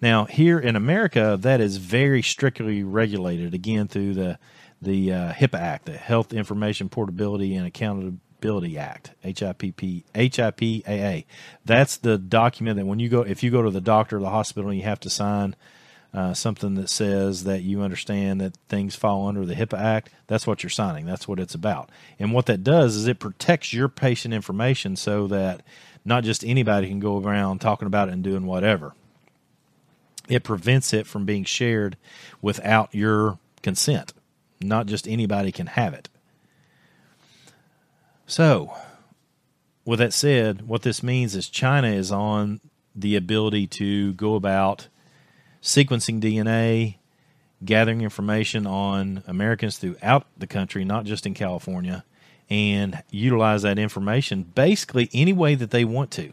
Now, 0.00 0.26
here 0.26 0.58
in 0.58 0.76
America, 0.76 1.36
that 1.40 1.60
is 1.60 1.76
very 1.78 2.22
strictly 2.22 2.82
regulated 2.84 3.54
again 3.54 3.88
through 3.88 4.14
the 4.14 4.38
the 4.80 5.12
uh, 5.12 5.32
HIPAA 5.32 5.58
Act, 5.58 5.86
the 5.86 5.96
Health 5.96 6.32
Information 6.32 6.88
Portability 6.88 7.56
and 7.56 7.66
Accountability 7.66 8.78
Act, 8.78 9.10
HIPP, 9.24 10.04
HIPAA. 10.14 11.24
That's 11.64 11.96
the 11.96 12.16
document 12.16 12.76
that 12.76 12.86
when 12.86 13.00
you 13.00 13.08
go, 13.08 13.22
if 13.22 13.42
you 13.42 13.50
go 13.50 13.62
to 13.62 13.72
the 13.72 13.80
doctor 13.80 14.18
or 14.18 14.20
the 14.20 14.30
hospital, 14.30 14.72
you 14.72 14.82
have 14.82 15.00
to 15.00 15.10
sign 15.10 15.56
uh, 16.14 16.32
something 16.32 16.74
that 16.76 16.88
says 16.88 17.42
that 17.42 17.62
you 17.62 17.82
understand 17.82 18.40
that 18.40 18.56
things 18.68 18.94
fall 18.94 19.26
under 19.26 19.44
the 19.44 19.54
HIPAA 19.54 19.80
Act. 19.80 20.10
That's 20.28 20.46
what 20.46 20.62
you're 20.62 20.70
signing. 20.70 21.06
That's 21.06 21.26
what 21.26 21.40
it's 21.40 21.56
about. 21.56 21.90
And 22.20 22.32
what 22.32 22.46
that 22.46 22.62
does 22.62 22.94
is 22.94 23.08
it 23.08 23.18
protects 23.18 23.72
your 23.72 23.88
patient 23.88 24.32
information 24.32 24.94
so 24.94 25.26
that 25.26 25.62
not 26.04 26.22
just 26.22 26.44
anybody 26.44 26.86
can 26.86 27.00
go 27.00 27.20
around 27.20 27.60
talking 27.60 27.86
about 27.86 28.08
it 28.08 28.12
and 28.12 28.22
doing 28.22 28.46
whatever 28.46 28.94
it 30.28 30.44
prevents 30.44 30.92
it 30.92 31.06
from 31.06 31.24
being 31.24 31.44
shared 31.44 31.96
without 32.40 32.94
your 32.94 33.38
consent. 33.62 34.12
Not 34.60 34.86
just 34.86 35.08
anybody 35.08 35.52
can 35.52 35.68
have 35.68 35.94
it. 35.94 36.08
So, 38.26 38.74
with 39.84 40.00
that 40.00 40.12
said, 40.12 40.62
what 40.68 40.82
this 40.82 41.02
means 41.02 41.34
is 41.34 41.48
China 41.48 41.88
is 41.88 42.12
on 42.12 42.60
the 42.94 43.16
ability 43.16 43.66
to 43.68 44.12
go 44.14 44.34
about 44.34 44.88
sequencing 45.62 46.20
DNA, 46.20 46.96
gathering 47.64 48.02
information 48.02 48.66
on 48.66 49.22
Americans 49.26 49.78
throughout 49.78 50.26
the 50.36 50.46
country, 50.46 50.84
not 50.84 51.04
just 51.04 51.26
in 51.26 51.34
California, 51.34 52.04
and 52.50 53.02
utilize 53.10 53.62
that 53.62 53.78
information 53.78 54.42
basically 54.42 55.08
any 55.12 55.32
way 55.32 55.54
that 55.54 55.70
they 55.70 55.84
want 55.84 56.10
to 56.10 56.32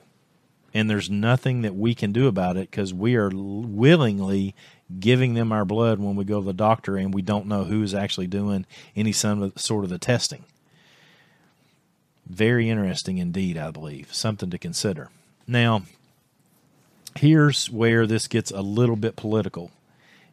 and 0.75 0.89
there's 0.89 1.09
nothing 1.09 1.61
that 1.61 1.73
we 1.73 1.95
can 1.95 2.11
do 2.11 2.27
about 2.27 2.57
it 2.57 2.69
because 2.69 2.93
we 2.93 3.15
are 3.15 3.31
willingly 3.33 4.53
giving 4.99 5.33
them 5.33 5.53
our 5.53 5.63
blood 5.63 5.99
when 5.99 6.17
we 6.17 6.25
go 6.25 6.41
to 6.41 6.45
the 6.45 6.53
doctor 6.53 6.97
and 6.97 7.13
we 7.13 7.21
don't 7.21 7.47
know 7.47 7.63
who 7.63 7.81
is 7.81 7.95
actually 7.95 8.27
doing 8.27 8.65
any 8.93 9.13
sort 9.13 9.85
of 9.85 9.89
the 9.89 9.97
testing. 9.97 10.43
Very 12.27 12.69
interesting 12.69 13.19
indeed, 13.19 13.57
I 13.57 13.71
believe. 13.71 14.13
Something 14.13 14.49
to 14.49 14.57
consider. 14.57 15.09
Now, 15.47 15.83
here's 17.15 17.69
where 17.69 18.05
this 18.05 18.27
gets 18.27 18.51
a 18.51 18.61
little 18.61 18.97
bit 18.97 19.15
political. 19.15 19.71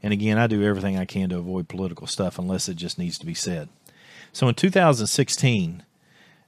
And 0.03 0.13
again, 0.13 0.39
I 0.39 0.49
do 0.49 0.65
everything 0.65 0.99
I 0.99 1.05
can 1.05 1.29
to 1.29 1.39
avoid 1.39 1.69
political 1.69 2.09
stuff 2.09 2.37
unless 2.37 2.69
it 2.69 2.75
just 2.75 2.99
needs 2.99 3.17
to 3.19 3.27
be 3.27 3.35
said. 3.35 3.69
So 4.33 4.49
in 4.49 4.57
2016, 4.57 5.85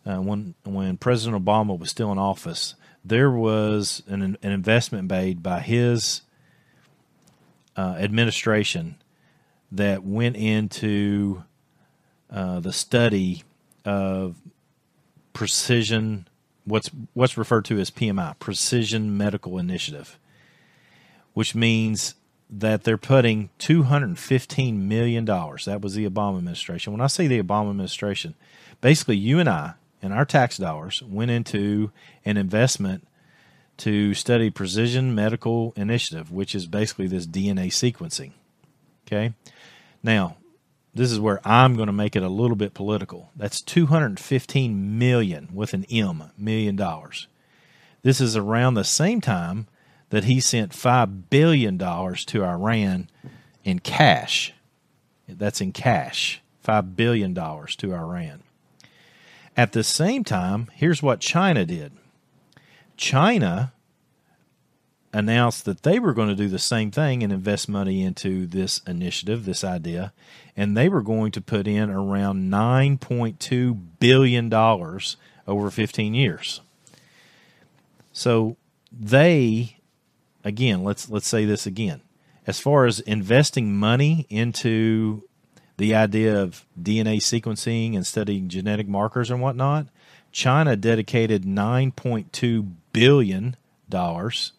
uh, 0.05 0.17
when 0.17 0.55
when 0.65 0.97
President 0.97 1.45
Obama 1.45 1.79
was 1.79 1.91
still 1.91 2.11
in 2.11 2.19
office, 2.19 2.75
there 3.05 3.31
was 3.31 4.03
an, 4.07 4.23
an 4.23 4.53
investment 4.53 5.11
made 5.11 5.43
by 5.43 5.61
his 5.61 6.23
uh, 7.77 7.97
administration 7.99 8.97
that 9.71 10.05
went 10.05 10.37
into 10.37 11.45
uh, 12.31 12.61
the 12.61 12.73
study 12.73 13.43
of 13.85 14.37
precision 15.33 16.29
what's 16.65 16.91
what's 17.13 17.37
referred 17.37 17.65
to 17.65 17.79
as 17.79 17.91
PMI 17.91 18.39
precision 18.39 19.17
medical 19.17 19.59
initiative 19.59 20.19
which 21.35 21.55
means 21.55 22.15
that 22.49 22.85
they're 22.85 22.97
putting 22.97 23.51
215 23.59 24.89
million 24.89 25.25
dollars. 25.25 25.65
That 25.65 25.81
was 25.81 25.95
the 25.95 26.09
Obama 26.09 26.39
administration. 26.39 26.93
When 26.93 27.01
I 27.03 27.09
say 27.09 27.27
the 27.27 27.43
Obama 27.43 27.71
administration 27.71 28.35
basically 28.81 29.17
you 29.17 29.39
and 29.41 29.49
I 29.49 29.75
and 30.05 30.13
our 30.13 30.27
tax 30.27 30.59
dollars 30.59 31.03
went 31.03 31.31
into 31.31 31.91
an 32.27 32.37
investment 32.37 33.09
to 33.79 34.13
study 34.13 34.51
Precision 34.51 35.15
Medical 35.15 35.73
Initiative, 35.77 36.31
which 36.31 36.55
is 36.55 36.67
basically 36.67 37.07
this 37.07 37.27
DNA 37.27 37.69
sequencing. 37.69 38.33
Okay. 39.07 39.33
Now, 40.03 40.37
this 40.93 41.11
is 41.11 41.19
where 41.19 41.41
I'm 41.43 41.75
going 41.75 41.87
to 41.87 41.93
make 41.93 42.15
it 42.15 42.23
a 42.23 42.29
little 42.29 42.55
bit 42.55 42.75
political. 42.75 43.31
That's 43.35 43.63
215 43.63 44.99
million 44.99 45.49
with 45.55 45.73
an 45.73 45.87
M, 45.91 46.31
million 46.37 46.77
dollars. 46.77 47.27
This 48.03 48.21
is 48.21 48.37
around 48.37 48.75
the 48.75 48.85
same 48.85 49.23
time 49.23 49.69
that 50.11 50.25
he 50.25 50.39
sent 50.39 50.75
5 50.75 51.31
billion 51.31 51.79
dollars 51.79 52.27
to 52.27 52.45
Iran 52.45 53.09
in 53.65 53.79
cash. 53.79 54.53
That's 55.27 55.63
in 55.63 55.73
cash. 55.73 56.43
5 56.61 56.95
billion 56.95 57.33
dollars 57.33 57.75
to 57.77 57.95
Iran. 57.95 58.43
At 59.57 59.73
the 59.73 59.85
same 59.85 60.25
time, 60.25 60.69
here's 60.75 61.03
what 61.03 61.21
China 61.21 61.65
did 61.65 61.93
China 62.97 63.73
announced 65.13 65.65
that 65.65 65.85
they 65.85 66.01
were 66.01 66.13
going 66.13 66.29
to 66.29 66.35
do 66.35 66.49
the 66.49 66.59
same 66.59 66.91
thing 66.91 67.23
and 67.23 67.33
invest 67.33 67.69
money 67.69 68.03
into 68.03 68.47
this 68.47 68.81
initiative, 68.87 69.45
this 69.45 69.63
idea, 69.63 70.13
and 70.57 70.77
they 70.77 70.89
were 70.89 71.03
going 71.03 71.31
to 71.31 71.41
put 71.41 71.69
in 71.69 71.89
around 71.89 72.51
$9.2 72.51 73.81
billion 74.01 74.53
over 74.53 75.71
15 75.71 76.15
years. 76.15 76.61
So 78.13 78.57
they 78.93 79.79
again, 80.45 80.85
let's 80.85 81.09
let's 81.09 81.27
say 81.27 81.45
this 81.45 81.67
again. 81.67 82.01
As 82.47 82.61
far 82.61 82.85
as 82.85 83.01
investing 83.01 83.75
money 83.75 84.27
into 84.29 85.23
the 85.77 85.95
idea 85.95 86.41
of 86.41 86.65
DNA 86.81 87.17
sequencing 87.17 87.95
and 87.95 88.07
studying 88.07 88.49
genetic 88.49 88.87
markers 88.89 89.31
and 89.31 89.41
whatnot, 89.41 89.87
China 90.33 90.77
dedicated 90.77 91.45
nine 91.45 91.93
point 91.93 92.33
two 92.33 92.63
billion 92.93 93.57
dollars, 93.89 94.53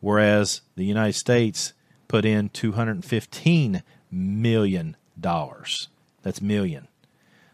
whereas 0.00 0.62
the 0.76 0.84
United 0.84 1.14
States 1.14 1.72
put 2.08 2.24
in 2.24 2.48
two 2.48 2.72
hundred 2.72 3.04
fifteen 3.04 3.82
million 4.10 4.96
dollars. 5.18 5.88
That's 6.22 6.40
million. 6.40 6.88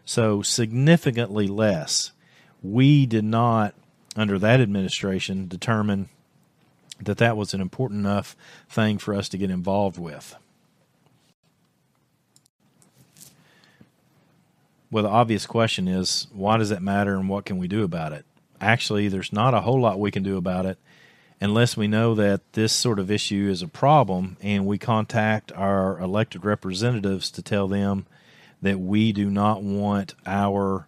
So 0.05 0.41
significantly 0.41 1.47
less. 1.47 2.11
We 2.61 3.05
did 3.05 3.23
not, 3.23 3.75
under 4.15 4.39
that 4.39 4.59
administration, 4.59 5.47
determine 5.47 6.09
that 7.01 7.17
that 7.17 7.37
was 7.37 7.53
an 7.53 7.61
important 7.61 7.99
enough 7.99 8.35
thing 8.69 8.97
for 8.97 9.13
us 9.13 9.29
to 9.29 9.37
get 9.37 9.51
involved 9.51 9.97
with. 9.99 10.35
Well, 14.95 15.03
the 15.03 15.09
obvious 15.09 15.45
question 15.45 15.89
is 15.89 16.27
why 16.31 16.55
does 16.55 16.71
it 16.71 16.81
matter 16.81 17.15
and 17.15 17.27
what 17.27 17.43
can 17.43 17.57
we 17.57 17.67
do 17.67 17.83
about 17.83 18.13
it? 18.13 18.25
Actually, 18.61 19.09
there's 19.09 19.33
not 19.33 19.53
a 19.53 19.59
whole 19.59 19.81
lot 19.81 19.99
we 19.99 20.09
can 20.09 20.23
do 20.23 20.37
about 20.37 20.65
it 20.65 20.77
unless 21.41 21.75
we 21.75 21.85
know 21.85 22.15
that 22.15 22.53
this 22.53 22.71
sort 22.71 22.97
of 22.97 23.11
issue 23.11 23.49
is 23.51 23.61
a 23.61 23.67
problem 23.67 24.37
and 24.39 24.65
we 24.65 24.77
contact 24.77 25.51
our 25.51 25.99
elected 25.99 26.45
representatives 26.45 27.29
to 27.31 27.41
tell 27.41 27.67
them 27.67 28.05
that 28.61 28.79
we 28.79 29.11
do 29.11 29.29
not 29.29 29.61
want 29.61 30.15
our 30.25 30.87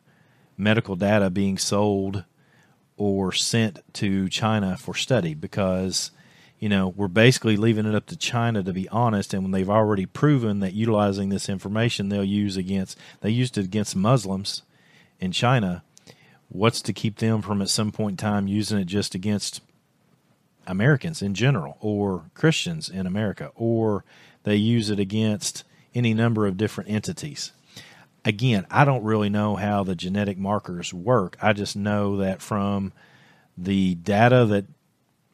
medical 0.56 0.96
data 0.96 1.30
being 1.30 1.58
sold 1.58 2.24
or 2.96 3.34
sent 3.34 3.80
to 3.92 4.30
China 4.30 4.78
for 4.78 4.96
study 4.96 5.34
because 5.34 6.12
you 6.60 6.70
know 6.70 6.90
we're 6.90 7.08
basically 7.08 7.58
leaving 7.58 7.86
it 7.86 7.96
up 7.96 8.06
to 8.08 8.16
China 8.16 8.64
to 8.64 8.74
be 8.74 8.90
honest 8.90 9.34
and 9.34 9.44
when 9.44 9.52
they've 9.52 9.70
already 9.70 10.06
proven 10.06 10.60
that 10.60 10.74
utilizing 10.74 11.30
this 11.30 11.50
information 11.50 12.10
they'll 12.10 12.24
use 12.24 12.58
against 12.58 12.98
they 13.22 13.30
used 13.30 13.58
it 13.58 13.66
against 13.66 13.96
Muslims 13.96 14.64
in 15.20 15.32
China 15.32 15.84
what's 16.50 16.82
to 16.82 16.94
keep 16.94 17.18
them 17.18 17.42
from 17.42 17.62
at 17.62 17.70
some 17.70 17.92
point 17.92 18.14
in 18.14 18.18
time 18.18 18.48
using 18.48 18.80
it 18.80 18.86
just 18.86 19.16
against 19.16 19.62
Americans 20.66 21.22
in 21.22 21.34
general 21.34 21.78
or 21.80 22.30
Christians 22.34 22.90
in 22.90 23.06
America 23.08 23.52
or 23.56 24.04
they 24.44 24.56
use 24.56 24.90
it 24.90 25.00
against 25.00 25.64
any 25.94 26.14
number 26.14 26.46
of 26.46 26.58
different 26.58 26.90
entities 26.90 27.52
again, 28.28 28.68
I 28.70 28.84
don't 28.84 29.04
really 29.04 29.30
know 29.30 29.56
how 29.56 29.84
the 29.84 29.96
genetic 29.96 30.38
markers 30.38 30.94
work. 30.94 31.38
I 31.42 31.54
just 31.54 31.76
know 31.78 32.18
that 32.18 32.42
from 32.42 32.92
the 33.58 33.96
data 33.96 34.46
that 34.46 34.66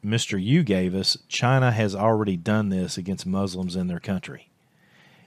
Mr. 0.04 0.42
You 0.42 0.62
gave 0.62 0.94
us, 0.94 1.16
China 1.28 1.72
has 1.72 1.94
already 1.94 2.36
done 2.36 2.68
this 2.68 2.98
against 2.98 3.26
Muslims 3.26 3.74
in 3.74 3.86
their 3.86 4.00
country. 4.00 4.48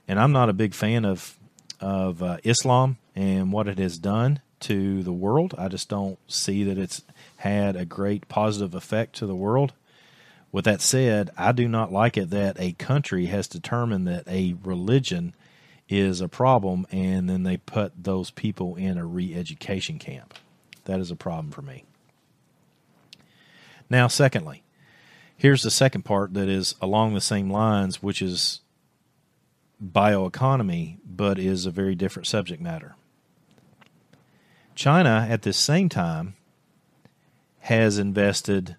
And 0.08 0.20
I'm 0.20 0.32
not 0.32 0.50
a 0.50 0.54
big 0.54 0.74
fan 0.74 1.04
of 1.06 1.38
of 1.80 2.24
uh, 2.24 2.38
Islam 2.44 2.98
and 3.16 3.52
what 3.52 3.68
it 3.68 3.78
has 3.78 3.98
done 3.98 4.42
to 4.62 5.04
the 5.04 5.14
world. 5.14 5.54
I 5.58 5.68
just 5.68 5.90
don't 5.90 6.18
see 6.28 6.64
that 6.64 6.78
it's 6.78 7.04
had 7.38 7.76
a 7.76 7.86
great 7.86 8.28
positive 8.28 8.74
effect 8.74 9.16
to 9.18 9.28
the 9.28 9.36
world. 9.36 9.74
With 10.52 10.66
that 10.66 10.82
said, 10.82 11.30
I 11.38 11.52
do 11.52 11.68
not 11.68 11.92
like 11.92 12.18
it 12.18 12.30
that 12.32 12.60
a 12.60 12.74
country 12.74 13.28
has 13.28 13.48
determined 13.48 14.08
that 14.08 14.28
a 14.28 14.56
religion 14.64 15.36
is 15.90 16.20
a 16.20 16.28
problem, 16.28 16.88
and 16.92 17.30
then 17.30 17.44
they 17.44 17.58
put 17.58 18.04
those 18.04 18.32
people 18.32 18.76
in 18.76 18.98
a 18.98 19.06
re 19.06 19.36
education 19.36 20.00
camp. 20.00 20.34
That 20.86 21.00
is 21.00 21.12
a 21.12 21.16
problem 21.16 21.52
for 21.52 21.62
me. 21.62 21.84
Now, 23.90 24.08
secondly, 24.08 24.64
here's 25.38 25.64
the 25.64 25.72
second 25.72 26.04
part 26.04 26.34
that 26.34 26.50
is 26.50 26.76
along 26.82 27.14
the 27.14 27.22
same 27.22 27.50
lines, 27.50 28.04
which 28.04 28.22
is 28.22 28.62
bioeconomy, 29.84 30.98
but 31.06 31.40
is 31.40 31.66
a 31.66 31.72
very 31.72 31.96
different 31.96 32.28
subject 32.28 32.62
matter. 32.62 32.96
China, 34.76 35.26
at 35.30 35.44
this 35.44 35.58
same 35.58 35.90
time, 35.90 36.36
has 37.60 37.98
invested 37.98 38.76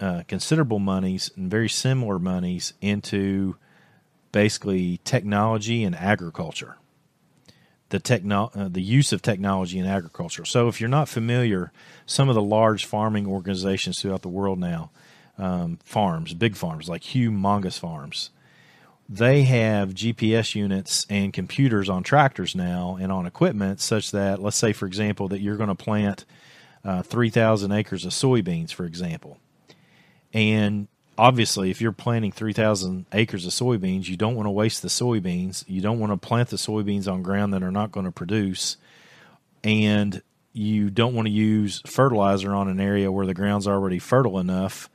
uh, 0.00 0.22
considerable 0.26 0.78
monies 0.78 1.30
and 1.36 1.50
very 1.50 1.68
similar 1.68 2.18
monies 2.18 2.72
into 2.80 3.56
basically 4.32 5.00
technology 5.04 5.84
and 5.84 5.94
agriculture. 5.94 6.76
The 7.90 8.00
techno- 8.00 8.50
uh, 8.54 8.68
the 8.68 8.82
use 8.82 9.12
of 9.12 9.22
technology 9.22 9.78
in 9.78 9.86
agriculture. 9.86 10.44
So 10.44 10.68
if 10.68 10.80
you're 10.80 10.88
not 10.88 11.08
familiar, 11.08 11.72
some 12.06 12.28
of 12.28 12.34
the 12.34 12.42
large 12.42 12.84
farming 12.84 13.26
organizations 13.26 14.00
throughout 14.00 14.22
the 14.22 14.28
world 14.28 14.58
now, 14.58 14.90
um, 15.38 15.78
farms, 15.84 16.34
big 16.34 16.56
farms 16.56 16.88
like 16.88 17.02
humongous 17.02 17.78
farms, 17.78 18.30
they 19.08 19.42
have 19.42 19.90
GPS 19.90 20.54
units 20.54 21.06
and 21.10 21.32
computers 21.32 21.88
on 21.88 22.02
tractors 22.02 22.54
now 22.54 22.96
and 23.00 23.12
on 23.12 23.26
equipment 23.26 23.80
such 23.80 24.10
that, 24.12 24.40
let's 24.40 24.56
say, 24.56 24.72
for 24.72 24.86
example, 24.86 25.28
that 25.28 25.40
you're 25.40 25.56
going 25.56 25.68
to 25.68 25.74
plant 25.74 26.24
uh, 26.84 27.02
3,000 27.02 27.72
acres 27.72 28.04
of 28.04 28.12
soybeans, 28.12 28.72
for 28.72 28.84
example. 28.84 29.38
And 30.32 30.88
obviously, 31.18 31.70
if 31.70 31.80
you're 31.80 31.92
planting 31.92 32.32
3,000 32.32 33.06
acres 33.12 33.46
of 33.46 33.52
soybeans, 33.52 34.08
you 34.08 34.16
don't 34.16 34.34
want 34.34 34.46
to 34.46 34.50
waste 34.50 34.82
the 34.82 34.88
soybeans. 34.88 35.64
You 35.66 35.80
don't 35.80 35.98
want 35.98 36.12
to 36.12 36.16
plant 36.16 36.48
the 36.48 36.56
soybeans 36.56 37.10
on 37.10 37.22
ground 37.22 37.52
that 37.52 37.62
are 37.62 37.70
not 37.70 37.92
going 37.92 38.06
to 38.06 38.12
produce. 38.12 38.76
And 39.62 40.22
you 40.52 40.88
don't 40.88 41.14
want 41.14 41.26
to 41.26 41.32
use 41.32 41.82
fertilizer 41.86 42.54
on 42.54 42.68
an 42.68 42.80
area 42.80 43.12
where 43.12 43.26
the 43.26 43.34
ground's 43.34 43.66
already 43.66 43.98
fertile 43.98 44.38
enough, 44.38 44.88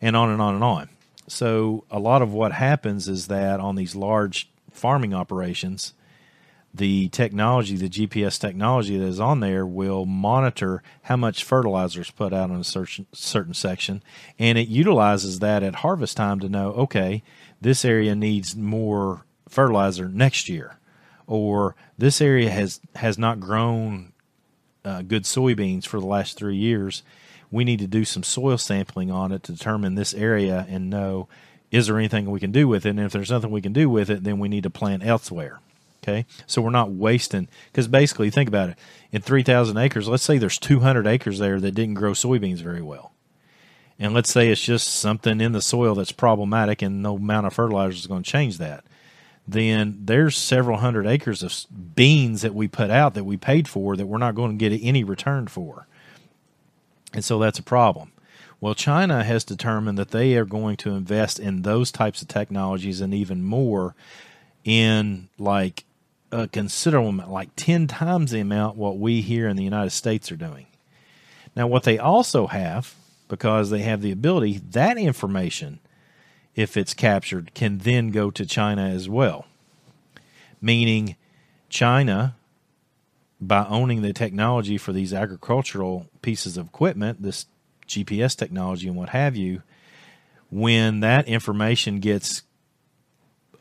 and 0.00 0.16
on 0.16 0.30
and 0.30 0.40
on 0.40 0.54
and 0.54 0.64
on. 0.64 0.88
So, 1.28 1.84
a 1.90 1.98
lot 1.98 2.22
of 2.22 2.32
what 2.32 2.52
happens 2.52 3.08
is 3.08 3.26
that 3.26 3.58
on 3.58 3.74
these 3.74 3.96
large 3.96 4.48
farming 4.70 5.12
operations, 5.12 5.92
the 6.76 7.08
technology, 7.08 7.76
the 7.76 7.88
GPS 7.88 8.38
technology 8.38 8.98
that 8.98 9.06
is 9.06 9.18
on 9.18 9.40
there, 9.40 9.66
will 9.66 10.04
monitor 10.04 10.82
how 11.02 11.16
much 11.16 11.42
fertilizer 11.42 12.02
is 12.02 12.10
put 12.10 12.32
out 12.32 12.50
on 12.50 12.60
a 12.60 12.64
certain 12.64 13.06
certain 13.12 13.54
section, 13.54 14.02
and 14.38 14.58
it 14.58 14.68
utilizes 14.68 15.38
that 15.40 15.62
at 15.62 15.76
harvest 15.76 16.16
time 16.16 16.38
to 16.40 16.48
know, 16.48 16.72
okay, 16.72 17.22
this 17.60 17.84
area 17.84 18.14
needs 18.14 18.54
more 18.54 19.24
fertilizer 19.48 20.08
next 20.08 20.48
year, 20.48 20.78
or 21.26 21.74
this 21.96 22.20
area 22.20 22.50
has 22.50 22.80
has 22.96 23.18
not 23.18 23.40
grown 23.40 24.12
uh, 24.84 25.02
good 25.02 25.24
soybeans 25.24 25.86
for 25.86 25.98
the 25.98 26.06
last 26.06 26.36
three 26.36 26.56
years. 26.56 27.02
We 27.50 27.64
need 27.64 27.78
to 27.80 27.86
do 27.86 28.04
some 28.04 28.22
soil 28.22 28.58
sampling 28.58 29.10
on 29.10 29.32
it 29.32 29.42
to 29.44 29.52
determine 29.52 29.94
this 29.94 30.14
area 30.14 30.66
and 30.68 30.90
know 30.90 31.28
is 31.70 31.86
there 31.86 31.98
anything 31.98 32.30
we 32.30 32.40
can 32.40 32.52
do 32.52 32.68
with 32.68 32.86
it, 32.86 32.90
and 32.90 33.00
if 33.00 33.12
there's 33.12 33.30
nothing 33.30 33.50
we 33.50 33.60
can 33.60 33.72
do 33.72 33.90
with 33.90 34.08
it, 34.08 34.24
then 34.24 34.38
we 34.38 34.48
need 34.48 34.62
to 34.62 34.70
plant 34.70 35.04
elsewhere. 35.04 35.60
Okay. 36.02 36.24
So 36.46 36.62
we're 36.62 36.70
not 36.70 36.92
wasting, 36.92 37.48
because 37.72 37.88
basically, 37.88 38.30
think 38.30 38.48
about 38.48 38.70
it. 38.70 38.78
In 39.10 39.22
3,000 39.22 39.76
acres, 39.76 40.06
let's 40.06 40.22
say 40.22 40.38
there's 40.38 40.58
200 40.58 41.06
acres 41.06 41.40
there 41.40 41.58
that 41.58 41.72
didn't 41.72 41.94
grow 41.94 42.12
soybeans 42.12 42.58
very 42.58 42.82
well. 42.82 43.12
And 43.98 44.14
let's 44.14 44.30
say 44.30 44.50
it's 44.50 44.62
just 44.62 44.86
something 44.88 45.40
in 45.40 45.52
the 45.52 45.62
soil 45.62 45.94
that's 45.94 46.12
problematic 46.12 46.82
and 46.82 47.02
no 47.02 47.16
amount 47.16 47.46
of 47.46 47.54
fertilizer 47.54 47.96
is 47.96 48.06
going 48.06 48.22
to 48.22 48.30
change 48.30 48.58
that. 48.58 48.84
Then 49.48 50.00
there's 50.04 50.36
several 50.36 50.78
hundred 50.78 51.06
acres 51.06 51.42
of 51.42 51.64
beans 51.94 52.42
that 52.42 52.54
we 52.54 52.68
put 52.68 52.90
out 52.90 53.14
that 53.14 53.24
we 53.24 53.36
paid 53.36 53.68
for 53.68 53.96
that 53.96 54.06
we're 54.06 54.18
not 54.18 54.34
going 54.34 54.56
to 54.56 54.68
get 54.68 54.78
any 54.82 55.02
return 55.02 55.46
for. 55.46 55.86
And 57.12 57.24
so 57.24 57.38
that's 57.38 57.58
a 57.58 57.62
problem. 57.62 58.12
Well, 58.60 58.74
China 58.74 59.22
has 59.22 59.44
determined 59.44 59.98
that 59.98 60.10
they 60.10 60.36
are 60.36 60.44
going 60.44 60.76
to 60.78 60.94
invest 60.94 61.38
in 61.38 61.62
those 61.62 61.92
types 61.92 62.22
of 62.22 62.28
technologies 62.28 63.00
and 63.00 63.12
even 63.12 63.42
more 63.42 63.94
in 64.64 65.28
like 65.38 65.84
a 66.32 66.48
considerable 66.48 67.10
amount, 67.10 67.30
like 67.30 67.54
10 67.56 67.86
times 67.86 68.30
the 68.30 68.40
amount 68.40 68.76
what 68.76 68.98
we 68.98 69.20
here 69.20 69.48
in 69.48 69.56
the 69.56 69.64
United 69.64 69.90
States 69.90 70.32
are 70.32 70.36
doing. 70.36 70.66
Now, 71.54 71.66
what 71.66 71.84
they 71.84 71.98
also 71.98 72.46
have, 72.48 72.94
because 73.28 73.70
they 73.70 73.80
have 73.80 74.02
the 74.02 74.12
ability, 74.12 74.60
that 74.70 74.98
information, 74.98 75.80
if 76.54 76.76
it's 76.76 76.94
captured, 76.94 77.54
can 77.54 77.78
then 77.78 78.10
go 78.10 78.30
to 78.30 78.44
China 78.44 78.82
as 78.82 79.08
well. 79.08 79.46
Meaning, 80.60 81.16
China, 81.68 82.36
by 83.46 83.64
owning 83.66 84.02
the 84.02 84.12
technology 84.12 84.78
for 84.78 84.92
these 84.92 85.12
agricultural 85.12 86.08
pieces 86.22 86.56
of 86.56 86.66
equipment, 86.66 87.22
this 87.22 87.46
GPS 87.86 88.36
technology 88.36 88.88
and 88.88 88.96
what 88.96 89.10
have 89.10 89.36
you, 89.36 89.62
when 90.50 91.00
that 91.00 91.28
information 91.28 92.00
gets 92.00 92.42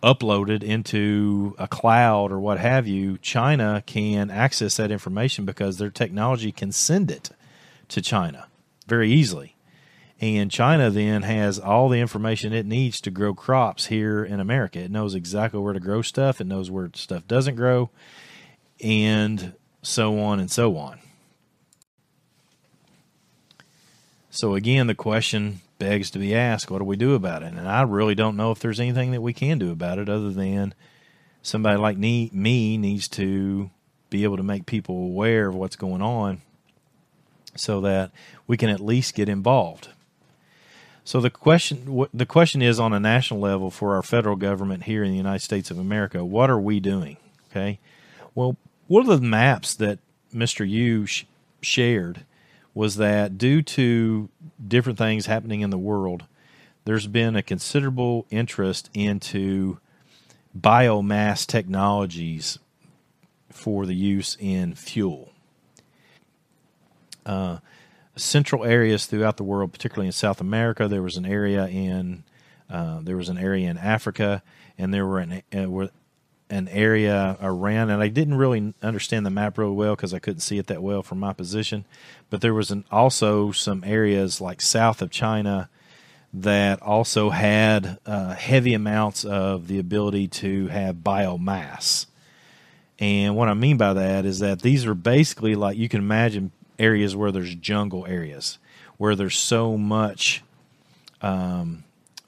uploaded 0.02 0.64
into 0.64 1.56
a 1.58 1.68
cloud 1.68 2.32
or 2.32 2.40
what 2.40 2.60
have 2.60 2.88
you, 2.88 3.18
China 3.20 3.84
can 3.86 4.30
access 4.30 4.78
that 4.78 4.92
information 4.92 5.46
because 5.46 5.78
their 5.78 5.90
technology 5.90 6.52
can 6.52 6.72
send 6.72 7.10
it 7.10 7.30
to 7.88 8.02
China 8.02 8.48
very 8.88 9.12
easily. 9.12 9.56
And 10.22 10.50
China 10.50 10.90
then 10.90 11.24
has 11.24 11.60
all 11.60 11.90
the 11.90 12.00
information 12.00 12.54
it 12.54 12.66
needs 12.66 13.02
to 13.02 13.12
grow 13.12 13.34
crops 13.34 13.88
here 13.88 14.24
in 14.24 14.40
America. 14.40 14.80
It 14.80 14.92
knows 14.92 15.14
exactly 15.14 15.60
where 15.60 15.74
to 15.74 15.80
grow 15.80 16.02
stuff, 16.02 16.40
it 16.40 16.48
knows 16.48 16.72
where 16.72 16.90
stuff 16.94 17.28
doesn't 17.28 17.56
grow, 17.56 17.90
and 18.82 19.54
so 19.86 20.20
on 20.20 20.40
and 20.40 20.52
so 20.52 20.78
on. 20.78 21.00
So 24.30 24.56
again, 24.56 24.88
the 24.88 24.96
question 24.96 25.62
begs 25.80 26.12
to 26.12 26.20
be 26.20 26.36
asked: 26.36 26.70
What 26.70 26.80
do 26.80 26.86
we 26.86 26.98
do 26.98 27.14
about 27.14 27.44
it? 27.44 27.54
And 27.54 27.70
I 27.70 27.84
really 27.84 28.16
don't 28.16 28.36
know 28.36 28.52
if 28.52 28.60
there's 28.60 28.80
anything 28.80 29.12
that 29.12 29.22
we 29.22 29.34
can 29.34 29.60
do 29.60 29.72
about 29.72 30.00
it, 30.00 30.10
other 30.10 30.32
than 30.32 30.74
somebody 31.42 31.78
like 31.78 31.98
me, 31.98 32.30
needs 32.34 33.08
to 33.10 33.70
be 34.10 34.24
able 34.24 34.38
to 34.38 34.44
make 34.44 34.66
people 34.66 34.96
aware 34.96 35.48
of 35.48 35.56
what's 35.56 35.76
going 35.76 36.02
on, 36.02 36.42
so 37.56 37.80
that 37.82 38.12
we 38.46 38.58
can 38.58 38.70
at 38.70 38.82
least 38.82 39.16
get 39.16 39.30
involved. 39.30 39.90
So 41.06 41.22
the 41.22 41.30
question 41.30 42.08
the 42.14 42.26
question 42.26 42.62
is 42.62 42.80
on 42.80 42.92
a 42.92 43.00
national 43.00 43.40
level 43.40 43.70
for 43.70 43.96
our 43.96 44.04
federal 44.04 44.36
government 44.36 44.84
here 44.84 45.04
in 45.04 45.12
the 45.12 45.18
United 45.18 45.44
States 45.44 45.72
of 45.72 45.78
America, 45.78 46.26
what 46.26 46.50
are 46.50 46.60
we 46.60 46.80
doing? 46.82 47.18
Okay, 47.52 47.80
well, 48.34 48.58
one 48.88 49.10
of 49.10 49.22
the 49.22 49.26
maps 49.26 49.76
that 49.76 50.00
Mr. 50.34 50.68
You 50.68 51.06
sh- 51.06 51.26
shared 51.62 52.26
was 52.74 52.98
that 52.98 53.38
due 53.38 53.62
to 53.62 54.30
different 54.66 54.98
things 54.98 55.26
happening 55.26 55.62
in 55.62 55.70
the 55.70 55.78
world, 55.78 56.26
there's 56.84 57.08
been 57.08 57.36
a 57.36 57.42
considerable 57.42 58.26
interest 58.30 58.90
into 58.94 59.80
biomass 60.58 61.48
technologies 61.48 62.60
for 63.50 63.86
the 63.86 63.96
use 63.96 64.38
in 64.40 64.76
fuel. 64.76 65.32
Uh, 67.26 67.58
central 68.16 68.64
areas 68.64 69.06
throughout 69.06 69.38
the 69.38 69.44
world, 69.44 69.72
particularly 69.72 70.08
in 70.08 70.12
South 70.12 70.40
America, 70.40 70.88
there 70.88 71.02
was 71.02 71.18
an 71.18 71.26
area 71.26 71.68
in 71.68 72.24
uh, 72.70 73.00
there 73.02 73.18
was 73.18 73.30
an 73.30 73.38
area 73.38 73.70
in 73.70 73.78
Africa, 73.78 74.42
and 74.78 74.92
there 74.92 75.06
were 75.06 75.20
an, 75.20 75.44
uh, 75.56 75.70
were 75.70 75.92
an 76.50 76.68
area 76.68 77.38
around, 77.42 77.90
and 77.90 78.02
I 78.02 78.08
didn't 78.08 78.36
really 78.36 78.74
understand 78.82 79.26
the 79.26 79.32
map 79.32 79.58
really 79.58 79.74
well 79.74 79.96
because 79.96 80.14
I 80.14 80.20
couldn't 80.20 80.42
see 80.42 80.58
it 80.58 80.68
that 80.68 80.84
well 80.84 81.02
from 81.02 81.20
my 81.20 81.34
position. 81.34 81.86
But 82.30 82.42
there 82.42 82.54
was 82.54 82.72
an, 82.72 82.86
also 82.92 83.52
some 83.52 83.84
areas 83.84 84.42
like 84.42 84.62
south 84.62 85.02
of 85.02 85.10
China 85.10 85.70
that 86.34 86.82
also 86.82 87.30
had 87.30 87.98
uh, 88.06 88.34
heavy 88.34 88.74
amounts 88.74 89.24
of 89.24 89.68
the 89.68 89.80
ability 89.80 90.28
to 90.28 90.68
have 90.68 90.98
biomass. 90.98 92.06
And 93.00 93.36
what 93.36 93.48
I 93.48 93.54
mean 93.54 93.78
by 93.78 93.94
that 93.94 94.26
is 94.26 94.40
that 94.40 94.62
these 94.62 94.86
are 94.86 94.94
basically 94.94 95.56
like 95.56 95.78
you 95.78 95.90
can 95.90 96.02
imagine 96.02 96.52
areas 96.78 97.16
where 97.16 97.32
there's 97.32 97.56
jungle 97.56 98.06
areas, 98.06 98.58
where 98.98 99.16
there's 99.16 99.38
so 99.38 99.78
much 99.78 100.44
um, 101.22 101.85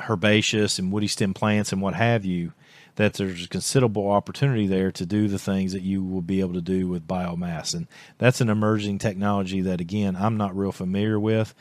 herbaceous 0.09 0.79
and 0.79 0.91
woody 0.91 1.07
stem 1.07 1.33
plants 1.33 1.71
and 1.71 1.81
what 1.81 1.95
have 1.95 2.25
you 2.25 2.53
that 2.97 3.13
there's 3.13 3.45
considerable 3.47 4.09
opportunity 4.09 4.65
there 4.65 4.91
to 4.91 5.05
do 5.05 5.27
the 5.27 5.37
things 5.37 5.71
that 5.71 5.83
you 5.83 6.03
will 6.03 6.21
be 6.21 6.39
able 6.39 6.53
to 6.53 6.61
do 6.61 6.87
with 6.87 7.07
biomass. 7.07 7.73
And 7.75 7.87
that's 8.17 8.41
an 8.41 8.49
emerging 8.49 8.97
technology 8.97 9.61
that, 9.61 9.79
again, 9.79 10.15
I'm 10.15 10.35
not 10.35 10.57
real 10.57 10.71
familiar 10.71 11.19
with, 11.19 11.53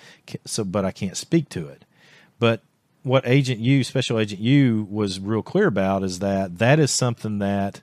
so 0.46 0.64
but 0.64 0.86
I 0.86 0.92
can't 0.92 1.16
speak 1.16 1.50
to 1.50 1.68
it. 1.68 1.84
But 2.38 2.62
what 3.02 3.26
Agent 3.26 3.60
You, 3.60 3.84
Special 3.84 4.18
Agent 4.18 4.40
You, 4.40 4.88
was 4.90 5.20
real 5.20 5.42
clear 5.42 5.66
about 5.66 6.02
is 6.02 6.20
that 6.20 6.58
that 6.58 6.80
is 6.80 6.90
something 6.90 7.38
that 7.38 7.82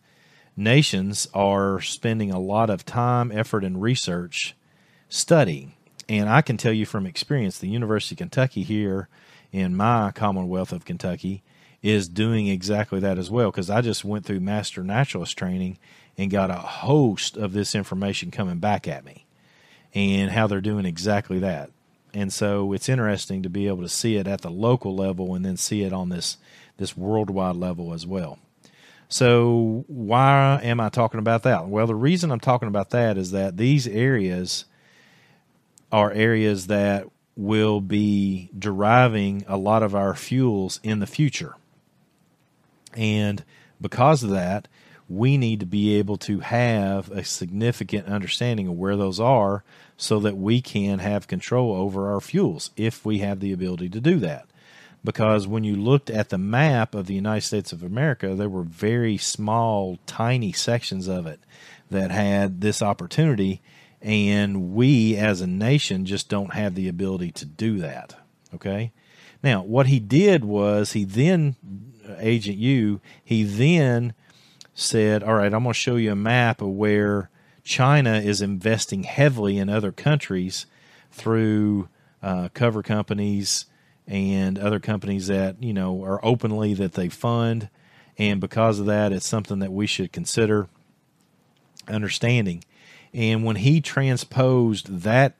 nations 0.57 1.27
are 1.33 1.79
spending 1.79 2.31
a 2.31 2.39
lot 2.39 2.71
of 2.71 2.85
time, 2.85 3.31
effort, 3.31 3.63
and 3.63 3.81
research 3.81 4.55
studying. 5.09 5.73
And 6.09 6.27
I 6.27 6.41
can 6.41 6.57
tell 6.57 6.73
you 6.73 6.87
from 6.87 7.05
experience, 7.05 7.59
the 7.59 7.69
University 7.69 8.15
of 8.15 8.17
Kentucky 8.17 8.63
here 8.63 9.09
in 9.53 9.77
my 9.77 10.11
Commonwealth 10.11 10.73
of 10.73 10.83
Kentucky 10.83 11.43
is 11.81 12.09
doing 12.09 12.47
exactly 12.47 12.99
that 12.99 13.17
as 13.17 13.29
well 13.29 13.51
because 13.51 13.69
I 13.69 13.81
just 13.81 14.03
went 14.03 14.25
through 14.25 14.39
master 14.39 14.83
naturalist 14.83 15.37
training 15.37 15.77
and 16.17 16.31
got 16.31 16.49
a 16.49 16.55
host 16.55 17.37
of 17.37 17.53
this 17.53 17.75
information 17.75 18.31
coming 18.31 18.57
back 18.57 18.87
at 18.87 19.05
me 19.05 19.25
and 19.93 20.31
how 20.31 20.47
they're 20.47 20.59
doing 20.59 20.85
exactly 20.85 21.39
that. 21.39 21.69
And 22.13 22.33
so 22.33 22.73
it's 22.73 22.89
interesting 22.89 23.43
to 23.43 23.49
be 23.49 23.67
able 23.67 23.81
to 23.83 23.89
see 23.89 24.17
it 24.17 24.27
at 24.27 24.41
the 24.41 24.49
local 24.49 24.95
level 24.95 25.35
and 25.35 25.45
then 25.45 25.57
see 25.57 25.83
it 25.83 25.93
on 25.93 26.09
this 26.09 26.37
this 26.77 26.97
worldwide 26.97 27.55
level 27.55 27.93
as 27.93 28.07
well. 28.07 28.39
So 29.07 29.85
why 29.87 30.59
am 30.63 30.79
I 30.79 30.89
talking 30.89 31.19
about 31.19 31.43
that? 31.43 31.67
Well, 31.67 31.85
the 31.85 31.93
reason 31.93 32.31
I'm 32.31 32.39
talking 32.39 32.67
about 32.67 32.89
that 32.91 33.15
is 33.15 33.29
that 33.29 33.57
these 33.57 33.87
areas 33.87 34.65
are 35.91 36.11
areas 36.11 36.67
that 36.67 37.05
will 37.35 37.81
be 37.81 38.49
deriving 38.57 39.43
a 39.47 39.57
lot 39.57 39.83
of 39.83 39.95
our 39.95 40.13
fuels 40.13 40.79
in 40.83 40.99
the 40.99 41.07
future. 41.07 41.55
And 42.95 43.43
because 43.81 44.23
of 44.23 44.29
that, 44.29 44.67
we 45.09 45.37
need 45.37 45.59
to 45.59 45.65
be 45.65 45.95
able 45.95 46.17
to 46.17 46.39
have 46.39 47.11
a 47.11 47.23
significant 47.23 48.07
understanding 48.07 48.67
of 48.67 48.77
where 48.77 48.95
those 48.95 49.19
are 49.19 49.63
so 49.97 50.19
that 50.19 50.37
we 50.37 50.61
can 50.61 50.99
have 50.99 51.27
control 51.27 51.73
over 51.75 52.11
our 52.11 52.21
fuels 52.21 52.71
if 52.77 53.05
we 53.05 53.19
have 53.19 53.39
the 53.39 53.51
ability 53.51 53.89
to 53.89 53.99
do 53.99 54.19
that. 54.19 54.47
Because 55.03 55.45
when 55.45 55.63
you 55.63 55.75
looked 55.75 56.09
at 56.09 56.29
the 56.29 56.37
map 56.37 56.95
of 56.95 57.07
the 57.07 57.13
United 57.13 57.45
States 57.45 57.73
of 57.73 57.83
America, 57.83 58.35
there 58.35 58.49
were 58.49 58.63
very 58.63 59.17
small, 59.17 59.99
tiny 60.05 60.53
sections 60.53 61.07
of 61.07 61.27
it 61.27 61.41
that 61.91 62.09
had 62.09 62.61
this 62.61 62.81
opportunity. 62.81 63.61
And 64.03 64.73
we 64.75 65.15
as 65.15 65.41
a 65.41 65.47
nation 65.47 66.05
just 66.05 66.29
don't 66.29 66.53
have 66.53 66.75
the 66.75 66.89
ability 66.89 67.31
to 67.31 67.45
do 67.45 67.79
that. 67.79 68.15
Okay. 68.53 68.91
Now, 69.41 69.63
what 69.63 69.87
he 69.87 69.99
did 69.99 70.43
was 70.43 70.91
he 70.91 71.05
then 71.05 71.55
Agent 72.19 72.57
You, 72.57 73.01
he 73.23 73.43
then 73.43 74.13
said, 74.73 75.23
All 75.23 75.35
right, 75.35 75.53
I'm 75.53 75.63
going 75.63 75.73
to 75.73 75.79
show 75.79 75.95
you 75.95 76.11
a 76.11 76.15
map 76.15 76.61
of 76.61 76.69
where 76.69 77.29
China 77.63 78.15
is 78.15 78.41
investing 78.41 79.03
heavily 79.03 79.57
in 79.57 79.69
other 79.69 79.91
countries 79.91 80.65
through 81.11 81.87
uh, 82.21 82.49
cover 82.53 82.83
companies 82.83 83.65
and 84.07 84.59
other 84.59 84.79
companies 84.79 85.27
that, 85.27 85.61
you 85.63 85.73
know, 85.73 86.03
are 86.03 86.23
openly 86.25 86.73
that 86.73 86.93
they 86.93 87.09
fund. 87.09 87.69
And 88.17 88.41
because 88.41 88.79
of 88.79 88.85
that, 88.87 89.13
it's 89.13 89.27
something 89.27 89.59
that 89.59 89.71
we 89.71 89.87
should 89.87 90.11
consider 90.11 90.67
understanding. 91.87 92.63
And 93.13 93.43
when 93.43 93.57
he 93.57 93.79
transposed 93.81 95.01
that 95.01 95.35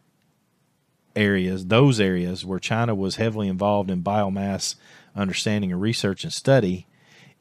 areas, 1.16 1.66
those 1.66 2.00
areas 2.00 2.46
where 2.46 2.60
China 2.60 2.94
was 2.94 3.16
heavily 3.16 3.48
involved 3.48 3.90
in 3.90 4.04
biomass 4.04 4.76
understanding 5.16 5.72
and 5.72 5.82
research 5.82 6.24
and 6.24 6.34
study, 6.34 6.88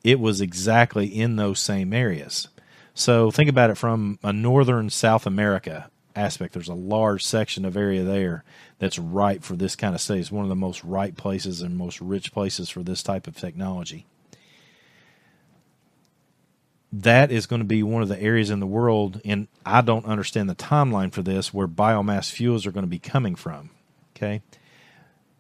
it 0.04 0.18
was 0.20 0.40
exactly 0.40 1.06
in 1.06 1.36
those 1.36 1.60
same 1.60 1.92
areas. 1.92 2.48
So 2.94 3.30
think 3.30 3.48
about 3.48 3.70
it 3.70 3.78
from 3.78 4.18
a 4.22 4.32
northern 4.32 4.90
South 4.90 5.26
America 5.26 5.90
aspect. 6.14 6.52
There's 6.54 6.68
a 6.68 6.74
large 6.74 7.24
section 7.24 7.64
of 7.64 7.76
area 7.76 8.02
there 8.02 8.44
that's 8.78 8.98
ripe 8.98 9.42
for 9.42 9.56
this 9.56 9.76
kind 9.76 9.94
of 9.94 10.00
study. 10.00 10.20
It's 10.20 10.32
one 10.32 10.44
of 10.44 10.50
the 10.50 10.56
most 10.56 10.82
ripe 10.84 11.16
places 11.16 11.62
and 11.62 11.76
most 11.76 12.00
rich 12.00 12.32
places 12.32 12.68
for 12.68 12.82
this 12.82 13.02
type 13.02 13.26
of 13.26 13.36
technology. 13.36 14.06
That 16.92 17.32
is 17.32 17.46
going 17.46 17.60
to 17.60 17.66
be 17.66 17.82
one 17.82 18.02
of 18.02 18.08
the 18.08 18.20
areas 18.20 18.50
in 18.50 18.60
the 18.60 18.66
world, 18.66 19.20
and 19.24 19.48
I 19.64 19.80
don't 19.80 20.04
understand 20.04 20.50
the 20.50 20.54
timeline 20.54 21.10
for 21.10 21.22
this, 21.22 21.54
where 21.54 21.66
biomass 21.66 22.30
fuels 22.30 22.66
are 22.66 22.72
going 22.72 22.84
to 22.84 22.90
be 22.90 22.98
coming 22.98 23.34
from. 23.34 23.70
Okay. 24.14 24.42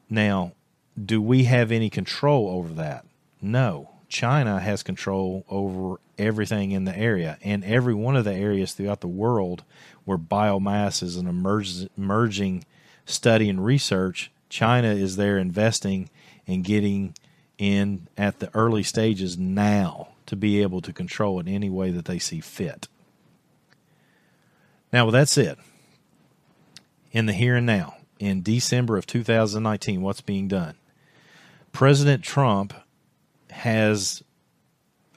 Now, 0.08 0.52
do 1.02 1.20
we 1.20 1.44
have 1.44 1.70
any 1.70 1.90
control 1.90 2.48
over 2.48 2.72
that? 2.74 3.04
No. 3.40 3.90
China 4.08 4.60
has 4.60 4.82
control 4.82 5.44
over 5.48 6.00
everything 6.18 6.70
in 6.70 6.84
the 6.84 6.96
area, 6.96 7.38
and 7.42 7.64
every 7.64 7.94
one 7.94 8.16
of 8.16 8.24
the 8.24 8.34
areas 8.34 8.72
throughout 8.72 9.00
the 9.00 9.08
world 9.08 9.64
where 10.04 10.18
biomass 10.18 11.02
is 11.02 11.16
an 11.16 11.26
emerging 11.26 12.64
study 13.06 13.48
and 13.48 13.64
research, 13.64 14.30
China 14.48 14.88
is 14.88 15.16
there 15.16 15.38
investing 15.38 16.10
and 16.46 16.64
getting 16.64 17.14
in 17.58 18.08
at 18.16 18.38
the 18.38 18.50
early 18.54 18.82
stages 18.82 19.38
now 19.38 20.08
to 20.26 20.36
be 20.36 20.62
able 20.62 20.80
to 20.80 20.92
control 20.92 21.40
it 21.40 21.48
any 21.48 21.70
way 21.70 21.90
that 21.90 22.06
they 22.06 22.18
see 22.18 22.40
fit. 22.40 22.88
Now, 24.92 25.06
with 25.06 25.14
that 25.14 25.28
said, 25.28 25.58
in 27.12 27.26
the 27.26 27.32
here 27.32 27.56
and 27.56 27.66
now, 27.66 27.96
in 28.18 28.42
December 28.42 28.96
of 28.96 29.06
2019, 29.06 30.02
what's 30.02 30.20
being 30.20 30.48
done? 30.48 30.74
President 31.72 32.22
Trump 32.22 32.74
has 33.50 34.22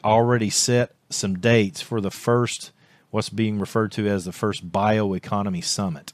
already 0.04 0.50
set 0.50 0.96
some 1.10 1.40
dates 1.40 1.82
for 1.82 2.02
the 2.02 2.12
first, 2.12 2.72
what's 3.12 3.30
being 3.30 3.60
referred 3.60 3.92
to 3.94 4.08
as 4.08 4.26
the 4.26 4.32
first 4.32 4.72
bioeconomy 4.72 5.64
summit. 5.64 6.14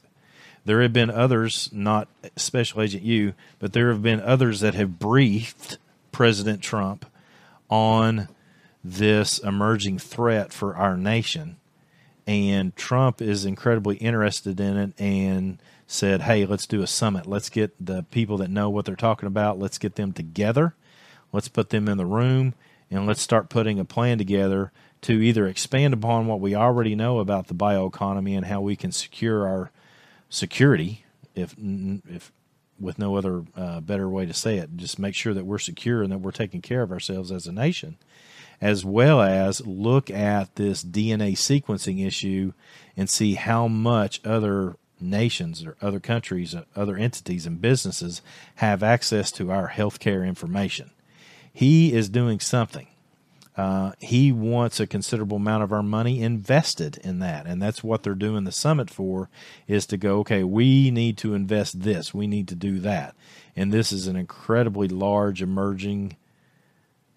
There 0.64 0.82
have 0.82 0.92
been 0.92 1.10
others, 1.10 1.68
not 1.72 2.08
Special 2.36 2.82
Agent 2.82 3.02
You, 3.02 3.34
but 3.58 3.72
there 3.72 3.90
have 3.90 4.02
been 4.02 4.20
others 4.20 4.60
that 4.60 4.74
have 4.74 4.98
briefed 4.98 5.78
President 6.12 6.62
Trump 6.62 7.06
on 7.68 8.28
this 8.84 9.38
emerging 9.38 9.98
threat 9.98 10.52
for 10.52 10.76
our 10.76 10.96
nation. 10.96 11.56
And 12.26 12.74
Trump 12.76 13.20
is 13.20 13.44
incredibly 13.44 13.96
interested 13.96 14.60
in 14.60 14.76
it 14.76 14.92
and 15.00 15.58
said, 15.86 16.22
hey, 16.22 16.46
let's 16.46 16.66
do 16.66 16.82
a 16.82 16.86
summit. 16.86 17.26
Let's 17.26 17.48
get 17.48 17.74
the 17.84 18.04
people 18.04 18.36
that 18.38 18.50
know 18.50 18.70
what 18.70 18.84
they're 18.84 18.94
talking 18.94 19.26
about, 19.26 19.58
let's 19.58 19.78
get 19.78 19.96
them 19.96 20.12
together. 20.12 20.74
Let's 21.32 21.48
put 21.48 21.70
them 21.70 21.88
in 21.88 21.98
the 21.98 22.06
room 22.06 22.54
and 22.90 23.06
let's 23.06 23.22
start 23.22 23.48
putting 23.48 23.80
a 23.80 23.84
plan 23.84 24.18
together 24.18 24.70
to 25.02 25.14
either 25.14 25.46
expand 25.46 25.94
upon 25.94 26.26
what 26.26 26.40
we 26.40 26.54
already 26.54 26.94
know 26.94 27.18
about 27.18 27.48
the 27.48 27.54
bioeconomy 27.54 28.36
and 28.36 28.46
how 28.46 28.60
we 28.60 28.76
can 28.76 28.92
secure 28.92 29.48
our 29.48 29.70
security 30.28 31.04
if 31.34 31.54
if 31.58 32.32
with 32.82 32.98
no 32.98 33.16
other 33.16 33.44
uh, 33.56 33.80
better 33.80 34.08
way 34.08 34.26
to 34.26 34.34
say 34.34 34.58
it. 34.58 34.76
Just 34.76 34.98
make 34.98 35.14
sure 35.14 35.32
that 35.32 35.46
we're 35.46 35.58
secure 35.58 36.02
and 36.02 36.12
that 36.12 36.18
we're 36.18 36.32
taking 36.32 36.60
care 36.60 36.82
of 36.82 36.92
ourselves 36.92 37.30
as 37.30 37.46
a 37.46 37.52
nation, 37.52 37.96
as 38.60 38.84
well 38.84 39.22
as 39.22 39.66
look 39.66 40.10
at 40.10 40.56
this 40.56 40.84
DNA 40.84 41.32
sequencing 41.32 42.06
issue 42.06 42.52
and 42.96 43.08
see 43.08 43.34
how 43.34 43.68
much 43.68 44.20
other 44.24 44.76
nations 45.00 45.64
or 45.64 45.76
other 45.80 46.00
countries, 46.00 46.54
uh, 46.54 46.64
other 46.76 46.96
entities 46.96 47.46
and 47.46 47.60
businesses 47.60 48.22
have 48.56 48.82
access 48.82 49.32
to 49.32 49.50
our 49.50 49.70
healthcare 49.70 50.26
information. 50.26 50.90
He 51.52 51.92
is 51.92 52.08
doing 52.08 52.40
something. 52.40 52.86
Uh, 53.56 53.92
he 53.98 54.32
wants 54.32 54.80
a 54.80 54.86
considerable 54.86 55.36
amount 55.36 55.62
of 55.62 55.72
our 55.72 55.82
money 55.82 56.22
invested 56.22 56.96
in 56.98 57.18
that, 57.18 57.46
and 57.46 57.60
that's 57.60 57.84
what 57.84 58.02
they're 58.02 58.14
doing 58.14 58.44
the 58.44 58.52
summit 58.52 58.88
for. 58.88 59.28
Is 59.68 59.84
to 59.86 59.98
go, 59.98 60.20
okay, 60.20 60.42
we 60.42 60.90
need 60.90 61.18
to 61.18 61.34
invest 61.34 61.82
this, 61.82 62.14
we 62.14 62.26
need 62.26 62.48
to 62.48 62.54
do 62.54 62.78
that, 62.80 63.14
and 63.54 63.70
this 63.70 63.92
is 63.92 64.06
an 64.06 64.16
incredibly 64.16 64.88
large 64.88 65.42
emerging 65.42 66.16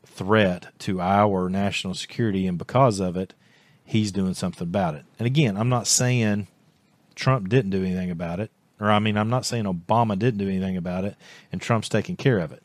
threat 0.05 0.67
to 0.79 0.99
our 0.99 1.49
national 1.49 1.93
security, 1.93 2.47
and 2.47 2.57
because 2.57 2.99
of 2.99 3.15
it, 3.15 3.33
he's 3.85 4.11
doing 4.11 4.33
something 4.33 4.67
about 4.67 4.95
it. 4.95 5.05
And 5.17 5.25
again, 5.25 5.55
I'm 5.55 5.69
not 5.69 5.87
saying 5.87 6.47
Trump 7.15 7.47
didn't 7.47 7.71
do 7.71 7.83
anything 7.83 8.11
about 8.11 8.41
it, 8.41 8.51
or 8.81 8.91
I 8.91 8.99
mean, 8.99 9.17
I'm 9.17 9.29
not 9.29 9.45
saying 9.45 9.63
Obama 9.63 10.19
didn't 10.19 10.39
do 10.39 10.49
anything 10.49 10.75
about 10.75 11.05
it, 11.05 11.15
and 11.49 11.61
Trump's 11.61 11.87
taking 11.87 12.17
care 12.17 12.39
of 12.39 12.51
it. 12.51 12.61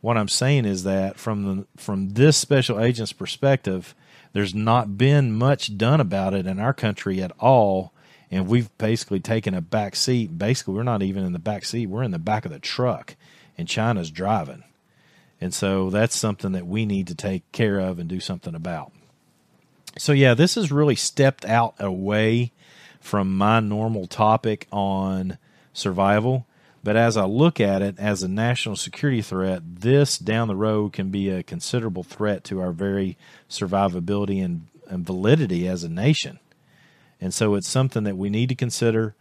What 0.00 0.16
I'm 0.16 0.28
saying 0.28 0.64
is 0.64 0.84
that 0.84 1.18
from 1.18 1.44
the 1.44 1.66
from 1.76 2.10
this 2.10 2.36
special 2.36 2.80
agent's 2.80 3.12
perspective, 3.12 3.94
there's 4.32 4.54
not 4.54 4.96
been 4.96 5.32
much 5.32 5.76
done 5.76 6.00
about 6.00 6.34
it 6.34 6.46
in 6.46 6.58
our 6.58 6.72
country 6.72 7.22
at 7.22 7.32
all, 7.38 7.92
and 8.30 8.46
we've 8.46 8.76
basically 8.78 9.20
taken 9.20 9.54
a 9.54 9.60
back 9.60 9.94
seat. 9.94 10.38
Basically, 10.38 10.74
we're 10.74 10.82
not 10.82 11.02
even 11.02 11.24
in 11.24 11.32
the 11.32 11.38
back 11.38 11.64
seat; 11.64 11.88
we're 11.88 12.02
in 12.02 12.12
the 12.12 12.18
back 12.18 12.44
of 12.44 12.52
the 12.52 12.58
truck, 12.58 13.16
and 13.58 13.68
China's 13.68 14.10
driving. 14.10 14.64
And 15.40 15.54
so 15.54 15.90
that's 15.90 16.16
something 16.16 16.52
that 16.52 16.66
we 16.66 16.84
need 16.84 17.06
to 17.08 17.14
take 17.14 17.50
care 17.52 17.78
of 17.78 17.98
and 17.98 18.08
do 18.08 18.20
something 18.20 18.54
about. 18.54 18.92
So 19.96 20.12
yeah, 20.12 20.34
this 20.34 20.54
has 20.54 20.70
really 20.70 20.96
stepped 20.96 21.44
out 21.44 21.74
away 21.78 22.52
from 23.00 23.36
my 23.36 23.60
normal 23.60 24.06
topic 24.06 24.66
on 24.70 25.38
survival. 25.72 26.46
But 26.82 26.96
as 26.96 27.16
I 27.16 27.24
look 27.24 27.60
at 27.60 27.82
it 27.82 27.98
as 27.98 28.22
a 28.22 28.28
national 28.28 28.76
security 28.76 29.20
threat, 29.20 29.62
this 29.80 30.18
down 30.18 30.48
the 30.48 30.56
road 30.56 30.92
can 30.92 31.10
be 31.10 31.28
a 31.28 31.42
considerable 31.42 32.02
threat 32.02 32.42
to 32.44 32.60
our 32.60 32.72
very 32.72 33.18
survivability 33.48 34.42
and, 34.42 34.66
and 34.88 35.04
validity 35.04 35.68
as 35.68 35.84
a 35.84 35.88
nation. 35.88 36.38
And 37.20 37.34
so 37.34 37.54
it's 37.54 37.68
something 37.68 38.04
that 38.04 38.16
we 38.16 38.30
need 38.30 38.48
to 38.48 38.54
consider. 38.54 39.14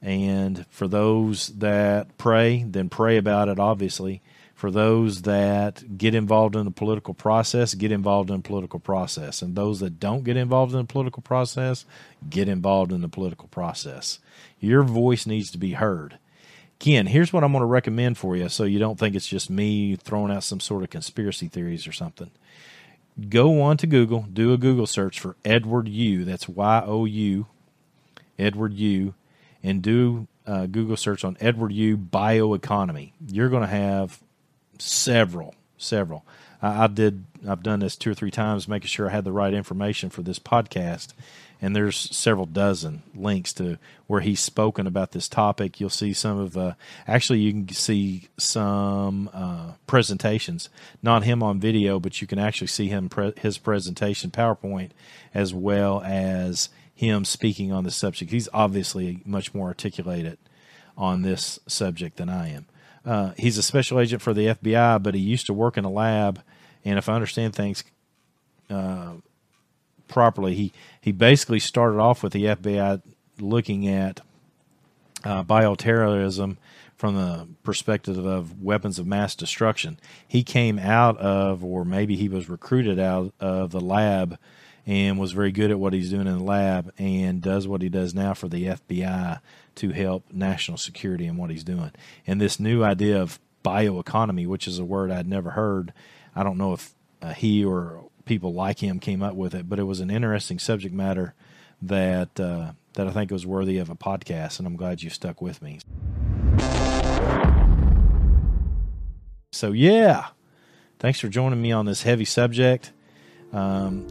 And 0.00 0.66
for 0.70 0.88
those 0.88 1.48
that 1.48 2.16
pray, 2.16 2.64
then 2.64 2.88
pray 2.88 3.18
about 3.18 3.48
it, 3.48 3.58
obviously 3.58 4.22
for 4.62 4.70
those 4.70 5.22
that 5.22 5.98
get 5.98 6.14
involved 6.14 6.54
in 6.54 6.64
the 6.64 6.70
political 6.70 7.14
process, 7.14 7.74
get 7.74 7.90
involved 7.90 8.30
in 8.30 8.36
the 8.36 8.42
political 8.42 8.78
process. 8.78 9.42
And 9.42 9.56
those 9.56 9.80
that 9.80 9.98
don't 9.98 10.22
get 10.22 10.36
involved 10.36 10.70
in 10.70 10.78
the 10.78 10.84
political 10.84 11.20
process, 11.20 11.84
get 12.30 12.48
involved 12.48 12.92
in 12.92 13.00
the 13.00 13.08
political 13.08 13.48
process. 13.48 14.20
Your 14.60 14.84
voice 14.84 15.26
needs 15.26 15.50
to 15.50 15.58
be 15.58 15.72
heard. 15.72 16.16
Again, 16.82 17.06
here's 17.06 17.32
what 17.32 17.44
I'm 17.44 17.52
going 17.52 17.62
to 17.62 17.66
recommend 17.66 18.18
for 18.18 18.34
you 18.34 18.48
so 18.48 18.64
you 18.64 18.80
don't 18.80 18.98
think 18.98 19.14
it's 19.14 19.28
just 19.28 19.48
me 19.48 19.94
throwing 19.94 20.32
out 20.32 20.42
some 20.42 20.58
sort 20.58 20.82
of 20.82 20.90
conspiracy 20.90 21.46
theories 21.46 21.86
or 21.86 21.92
something. 21.92 22.32
Go 23.28 23.62
on 23.62 23.76
to 23.76 23.86
Google, 23.86 24.26
do 24.32 24.52
a 24.52 24.58
Google 24.58 24.88
search 24.88 25.20
for 25.20 25.36
Edward 25.44 25.86
You, 25.86 26.24
that's 26.24 26.48
Y 26.48 26.82
O 26.84 27.04
U, 27.04 27.46
Edward 28.36 28.74
You, 28.74 29.14
and 29.62 29.80
do 29.80 30.26
a 30.44 30.66
Google 30.66 30.96
search 30.96 31.24
on 31.24 31.36
Edward 31.38 31.70
You 31.70 31.96
bioeconomy. 31.96 33.12
You're 33.28 33.48
going 33.48 33.62
to 33.62 33.68
have 33.68 34.20
several, 34.80 35.54
several. 35.78 36.24
I, 36.60 36.82
I, 36.82 36.86
did. 36.88 37.24
I've 37.46 37.62
done 37.62 37.78
this 37.78 37.94
two 37.94 38.10
or 38.10 38.14
three 38.14 38.32
times, 38.32 38.66
making 38.66 38.88
sure 38.88 39.08
I 39.08 39.12
had 39.12 39.22
the 39.22 39.30
right 39.30 39.54
information 39.54 40.10
for 40.10 40.22
this 40.22 40.40
podcast. 40.40 41.12
And 41.62 41.76
there's 41.76 41.96
several 41.96 42.46
dozen 42.46 43.04
links 43.14 43.52
to 43.54 43.78
where 44.08 44.20
he's 44.20 44.40
spoken 44.40 44.88
about 44.88 45.12
this 45.12 45.28
topic. 45.28 45.78
You'll 45.78 45.90
see 45.90 46.12
some 46.12 46.38
of. 46.38 46.56
Uh, 46.56 46.74
actually, 47.06 47.38
you 47.38 47.52
can 47.52 47.68
see 47.68 48.28
some 48.36 49.30
uh, 49.32 49.72
presentations. 49.86 50.68
Not 51.02 51.22
him 51.22 51.40
on 51.40 51.60
video, 51.60 52.00
but 52.00 52.20
you 52.20 52.26
can 52.26 52.40
actually 52.40 52.66
see 52.66 52.88
him 52.88 53.08
pre- 53.08 53.32
his 53.36 53.58
presentation 53.58 54.32
PowerPoint 54.32 54.90
as 55.32 55.54
well 55.54 56.02
as 56.04 56.68
him 56.92 57.24
speaking 57.24 57.72
on 57.72 57.84
the 57.84 57.92
subject. 57.92 58.32
He's 58.32 58.48
obviously 58.52 59.20
much 59.24 59.54
more 59.54 59.68
articulated 59.68 60.38
on 60.96 61.22
this 61.22 61.60
subject 61.68 62.16
than 62.16 62.28
I 62.28 62.50
am. 62.50 62.66
Uh, 63.04 63.32
he's 63.36 63.58
a 63.58 63.62
special 63.62 63.98
agent 63.98 64.22
for 64.22 64.34
the 64.34 64.46
FBI, 64.46 65.02
but 65.02 65.14
he 65.14 65.20
used 65.20 65.46
to 65.46 65.54
work 65.54 65.76
in 65.76 65.84
a 65.84 65.90
lab. 65.90 66.42
And 66.84 66.98
if 66.98 67.08
I 67.08 67.14
understand 67.14 67.54
things 67.54 67.84
uh, 68.70 69.14
properly, 70.12 70.54
he 70.54 70.72
he 71.00 71.12
basically 71.12 71.58
started 71.58 71.98
off 71.98 72.22
with 72.22 72.32
the 72.32 72.44
FBI 72.44 73.02
looking 73.40 73.88
at 73.88 74.20
uh, 75.24 75.42
bioterrorism 75.42 76.56
from 76.96 77.16
the 77.16 77.48
perspective 77.64 78.24
of 78.24 78.62
weapons 78.62 78.98
of 78.98 79.06
mass 79.06 79.34
destruction. 79.34 79.98
He 80.26 80.44
came 80.44 80.78
out 80.78 81.18
of, 81.18 81.64
or 81.64 81.84
maybe 81.84 82.16
he 82.16 82.28
was 82.28 82.48
recruited 82.48 83.00
out 83.00 83.32
of 83.40 83.72
the 83.72 83.80
lab 83.80 84.38
and 84.86 85.18
was 85.18 85.32
very 85.32 85.52
good 85.52 85.70
at 85.70 85.78
what 85.78 85.92
he's 85.92 86.10
doing 86.10 86.26
in 86.26 86.38
the 86.38 86.44
lab 86.44 86.92
and 86.98 87.40
does 87.40 87.66
what 87.66 87.82
he 87.82 87.88
does 87.88 88.14
now 88.14 88.34
for 88.34 88.48
the 88.48 88.66
FBI 88.66 89.40
to 89.76 89.90
help 89.90 90.24
national 90.32 90.76
security 90.76 91.26
and 91.26 91.38
what 91.38 91.50
he's 91.50 91.64
doing. 91.64 91.92
And 92.26 92.40
this 92.40 92.60
new 92.60 92.84
idea 92.84 93.20
of 93.20 93.40
bioeconomy, 93.64 94.46
which 94.46 94.66
is 94.66 94.78
a 94.78 94.84
word 94.84 95.10
I'd 95.10 95.28
never 95.28 95.50
heard, 95.50 95.92
I 96.34 96.42
don't 96.42 96.58
know 96.58 96.72
if 96.72 96.94
uh, 97.20 97.32
he 97.32 97.64
or 97.64 98.04
people 98.24 98.52
like 98.52 98.78
him 98.78 98.98
came 98.98 99.22
up 99.22 99.34
with 99.34 99.54
it, 99.54 99.68
but 99.68 99.78
it 99.78 99.84
was 99.84 100.00
an 100.00 100.10
interesting 100.10 100.58
subject 100.58 100.94
matter 100.94 101.34
that 101.82 102.38
uh, 102.38 102.72
that 102.94 103.06
I 103.06 103.10
think 103.10 103.30
was 103.30 103.46
worthy 103.46 103.78
of 103.78 103.90
a 103.90 103.94
podcast, 103.94 104.58
and 104.58 104.66
I'm 104.66 104.76
glad 104.76 105.02
you 105.02 105.10
stuck 105.10 105.40
with 105.40 105.62
me. 105.62 105.80
So 109.52 109.72
yeah, 109.72 110.28
thanks 110.98 111.20
for 111.20 111.28
joining 111.28 111.60
me 111.60 111.72
on 111.72 111.86
this 111.86 112.02
heavy 112.02 112.24
subject. 112.24 112.92
Um, 113.52 114.08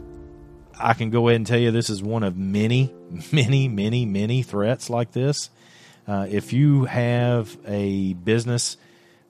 I 0.78 0.94
can 0.94 1.10
go 1.10 1.28
ahead 1.28 1.36
and 1.36 1.46
tell 1.46 1.58
you 1.58 1.70
this 1.70 1.90
is 1.90 2.02
one 2.02 2.22
of 2.22 2.36
many, 2.36 2.92
many, 3.32 3.68
many, 3.68 4.06
many 4.06 4.42
threats 4.42 4.88
like 4.90 5.12
this. 5.12 5.50
Uh, 6.06 6.26
if 6.28 6.52
you 6.52 6.84
have 6.84 7.56
a 7.66 8.14
business 8.14 8.76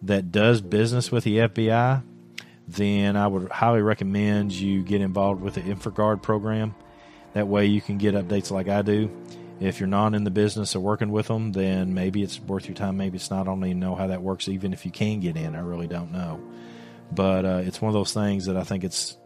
that 0.02 0.32
does 0.32 0.60
business 0.60 1.12
with 1.12 1.24
the 1.24 1.38
FBI, 1.38 2.02
then 2.72 3.16
I 3.16 3.26
would 3.26 3.50
highly 3.50 3.82
recommend 3.82 4.52
you 4.52 4.82
get 4.82 5.00
involved 5.00 5.42
with 5.42 5.54
the 5.54 5.62
InfraGard 5.62 6.22
program. 6.22 6.74
That 7.34 7.48
way 7.48 7.66
you 7.66 7.80
can 7.80 7.98
get 7.98 8.14
updates 8.14 8.50
like 8.50 8.68
I 8.68 8.82
do. 8.82 9.10
If 9.60 9.78
you're 9.78 9.88
not 9.88 10.14
in 10.14 10.24
the 10.24 10.30
business 10.30 10.74
of 10.74 10.82
working 10.82 11.10
with 11.12 11.28
them, 11.28 11.52
then 11.52 11.94
maybe 11.94 12.22
it's 12.22 12.40
worth 12.40 12.66
your 12.66 12.74
time. 12.74 12.96
Maybe 12.96 13.16
it's 13.16 13.30
not. 13.30 13.42
I 13.42 13.44
don't 13.44 13.64
even 13.64 13.78
know 13.78 13.94
how 13.94 14.08
that 14.08 14.22
works, 14.22 14.48
even 14.48 14.72
if 14.72 14.84
you 14.84 14.90
can 14.90 15.20
get 15.20 15.36
in. 15.36 15.54
I 15.54 15.60
really 15.60 15.86
don't 15.86 16.12
know. 16.12 16.40
But 17.12 17.44
uh, 17.44 17.62
it's 17.64 17.80
one 17.80 17.88
of 17.88 17.94
those 17.94 18.12
things 18.12 18.46
that 18.46 18.56
I 18.56 18.64
think 18.64 18.82
it's 18.84 19.16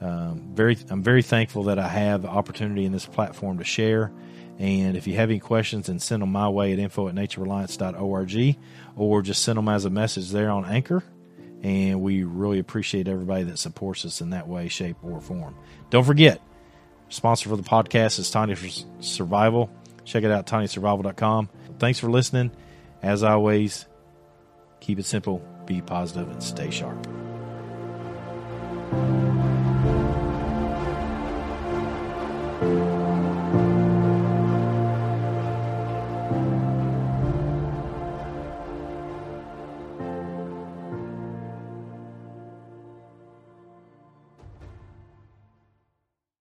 um, 0.00 0.52
very, 0.54 0.78
I'm 0.88 1.02
very 1.02 1.22
thankful 1.22 1.64
that 1.64 1.78
I 1.78 1.88
have 1.88 2.22
the 2.22 2.28
opportunity 2.28 2.84
in 2.84 2.92
this 2.92 3.06
platform 3.06 3.58
to 3.58 3.64
share. 3.64 4.12
And 4.58 4.96
if 4.96 5.06
you 5.06 5.16
have 5.16 5.30
any 5.30 5.40
questions, 5.40 5.86
then 5.86 5.98
send 5.98 6.22
them 6.22 6.32
my 6.32 6.48
way 6.48 6.72
at 6.72 6.78
info 6.78 7.08
at 7.08 7.14
naturereliance.org 7.14 8.56
or 8.94 9.22
just 9.22 9.42
send 9.42 9.56
them 9.58 9.68
as 9.68 9.86
a 9.86 9.90
message 9.90 10.30
there 10.30 10.50
on 10.50 10.66
Anchor. 10.66 11.02
And 11.62 12.00
we 12.00 12.22
really 12.24 12.58
appreciate 12.58 13.06
everybody 13.06 13.44
that 13.44 13.58
supports 13.58 14.04
us 14.04 14.20
in 14.20 14.30
that 14.30 14.48
way, 14.48 14.68
shape, 14.68 14.96
or 15.02 15.20
form. 15.20 15.54
Don't 15.90 16.04
forget, 16.04 16.40
sponsor 17.10 17.50
for 17.50 17.56
the 17.56 17.62
podcast 17.62 18.18
is 18.18 18.30
Tiny 18.30 18.56
Survival. 19.00 19.70
Check 20.04 20.24
it 20.24 20.30
out, 20.30 20.46
tinysurvival.com. 20.46 21.48
Thanks 21.78 21.98
for 21.98 22.10
listening. 22.10 22.50
As 23.02 23.22
always, 23.22 23.86
keep 24.80 24.98
it 24.98 25.04
simple, 25.04 25.42
be 25.66 25.82
positive, 25.82 26.30
and 26.30 26.42
stay 26.42 26.70
sharp. 26.70 27.06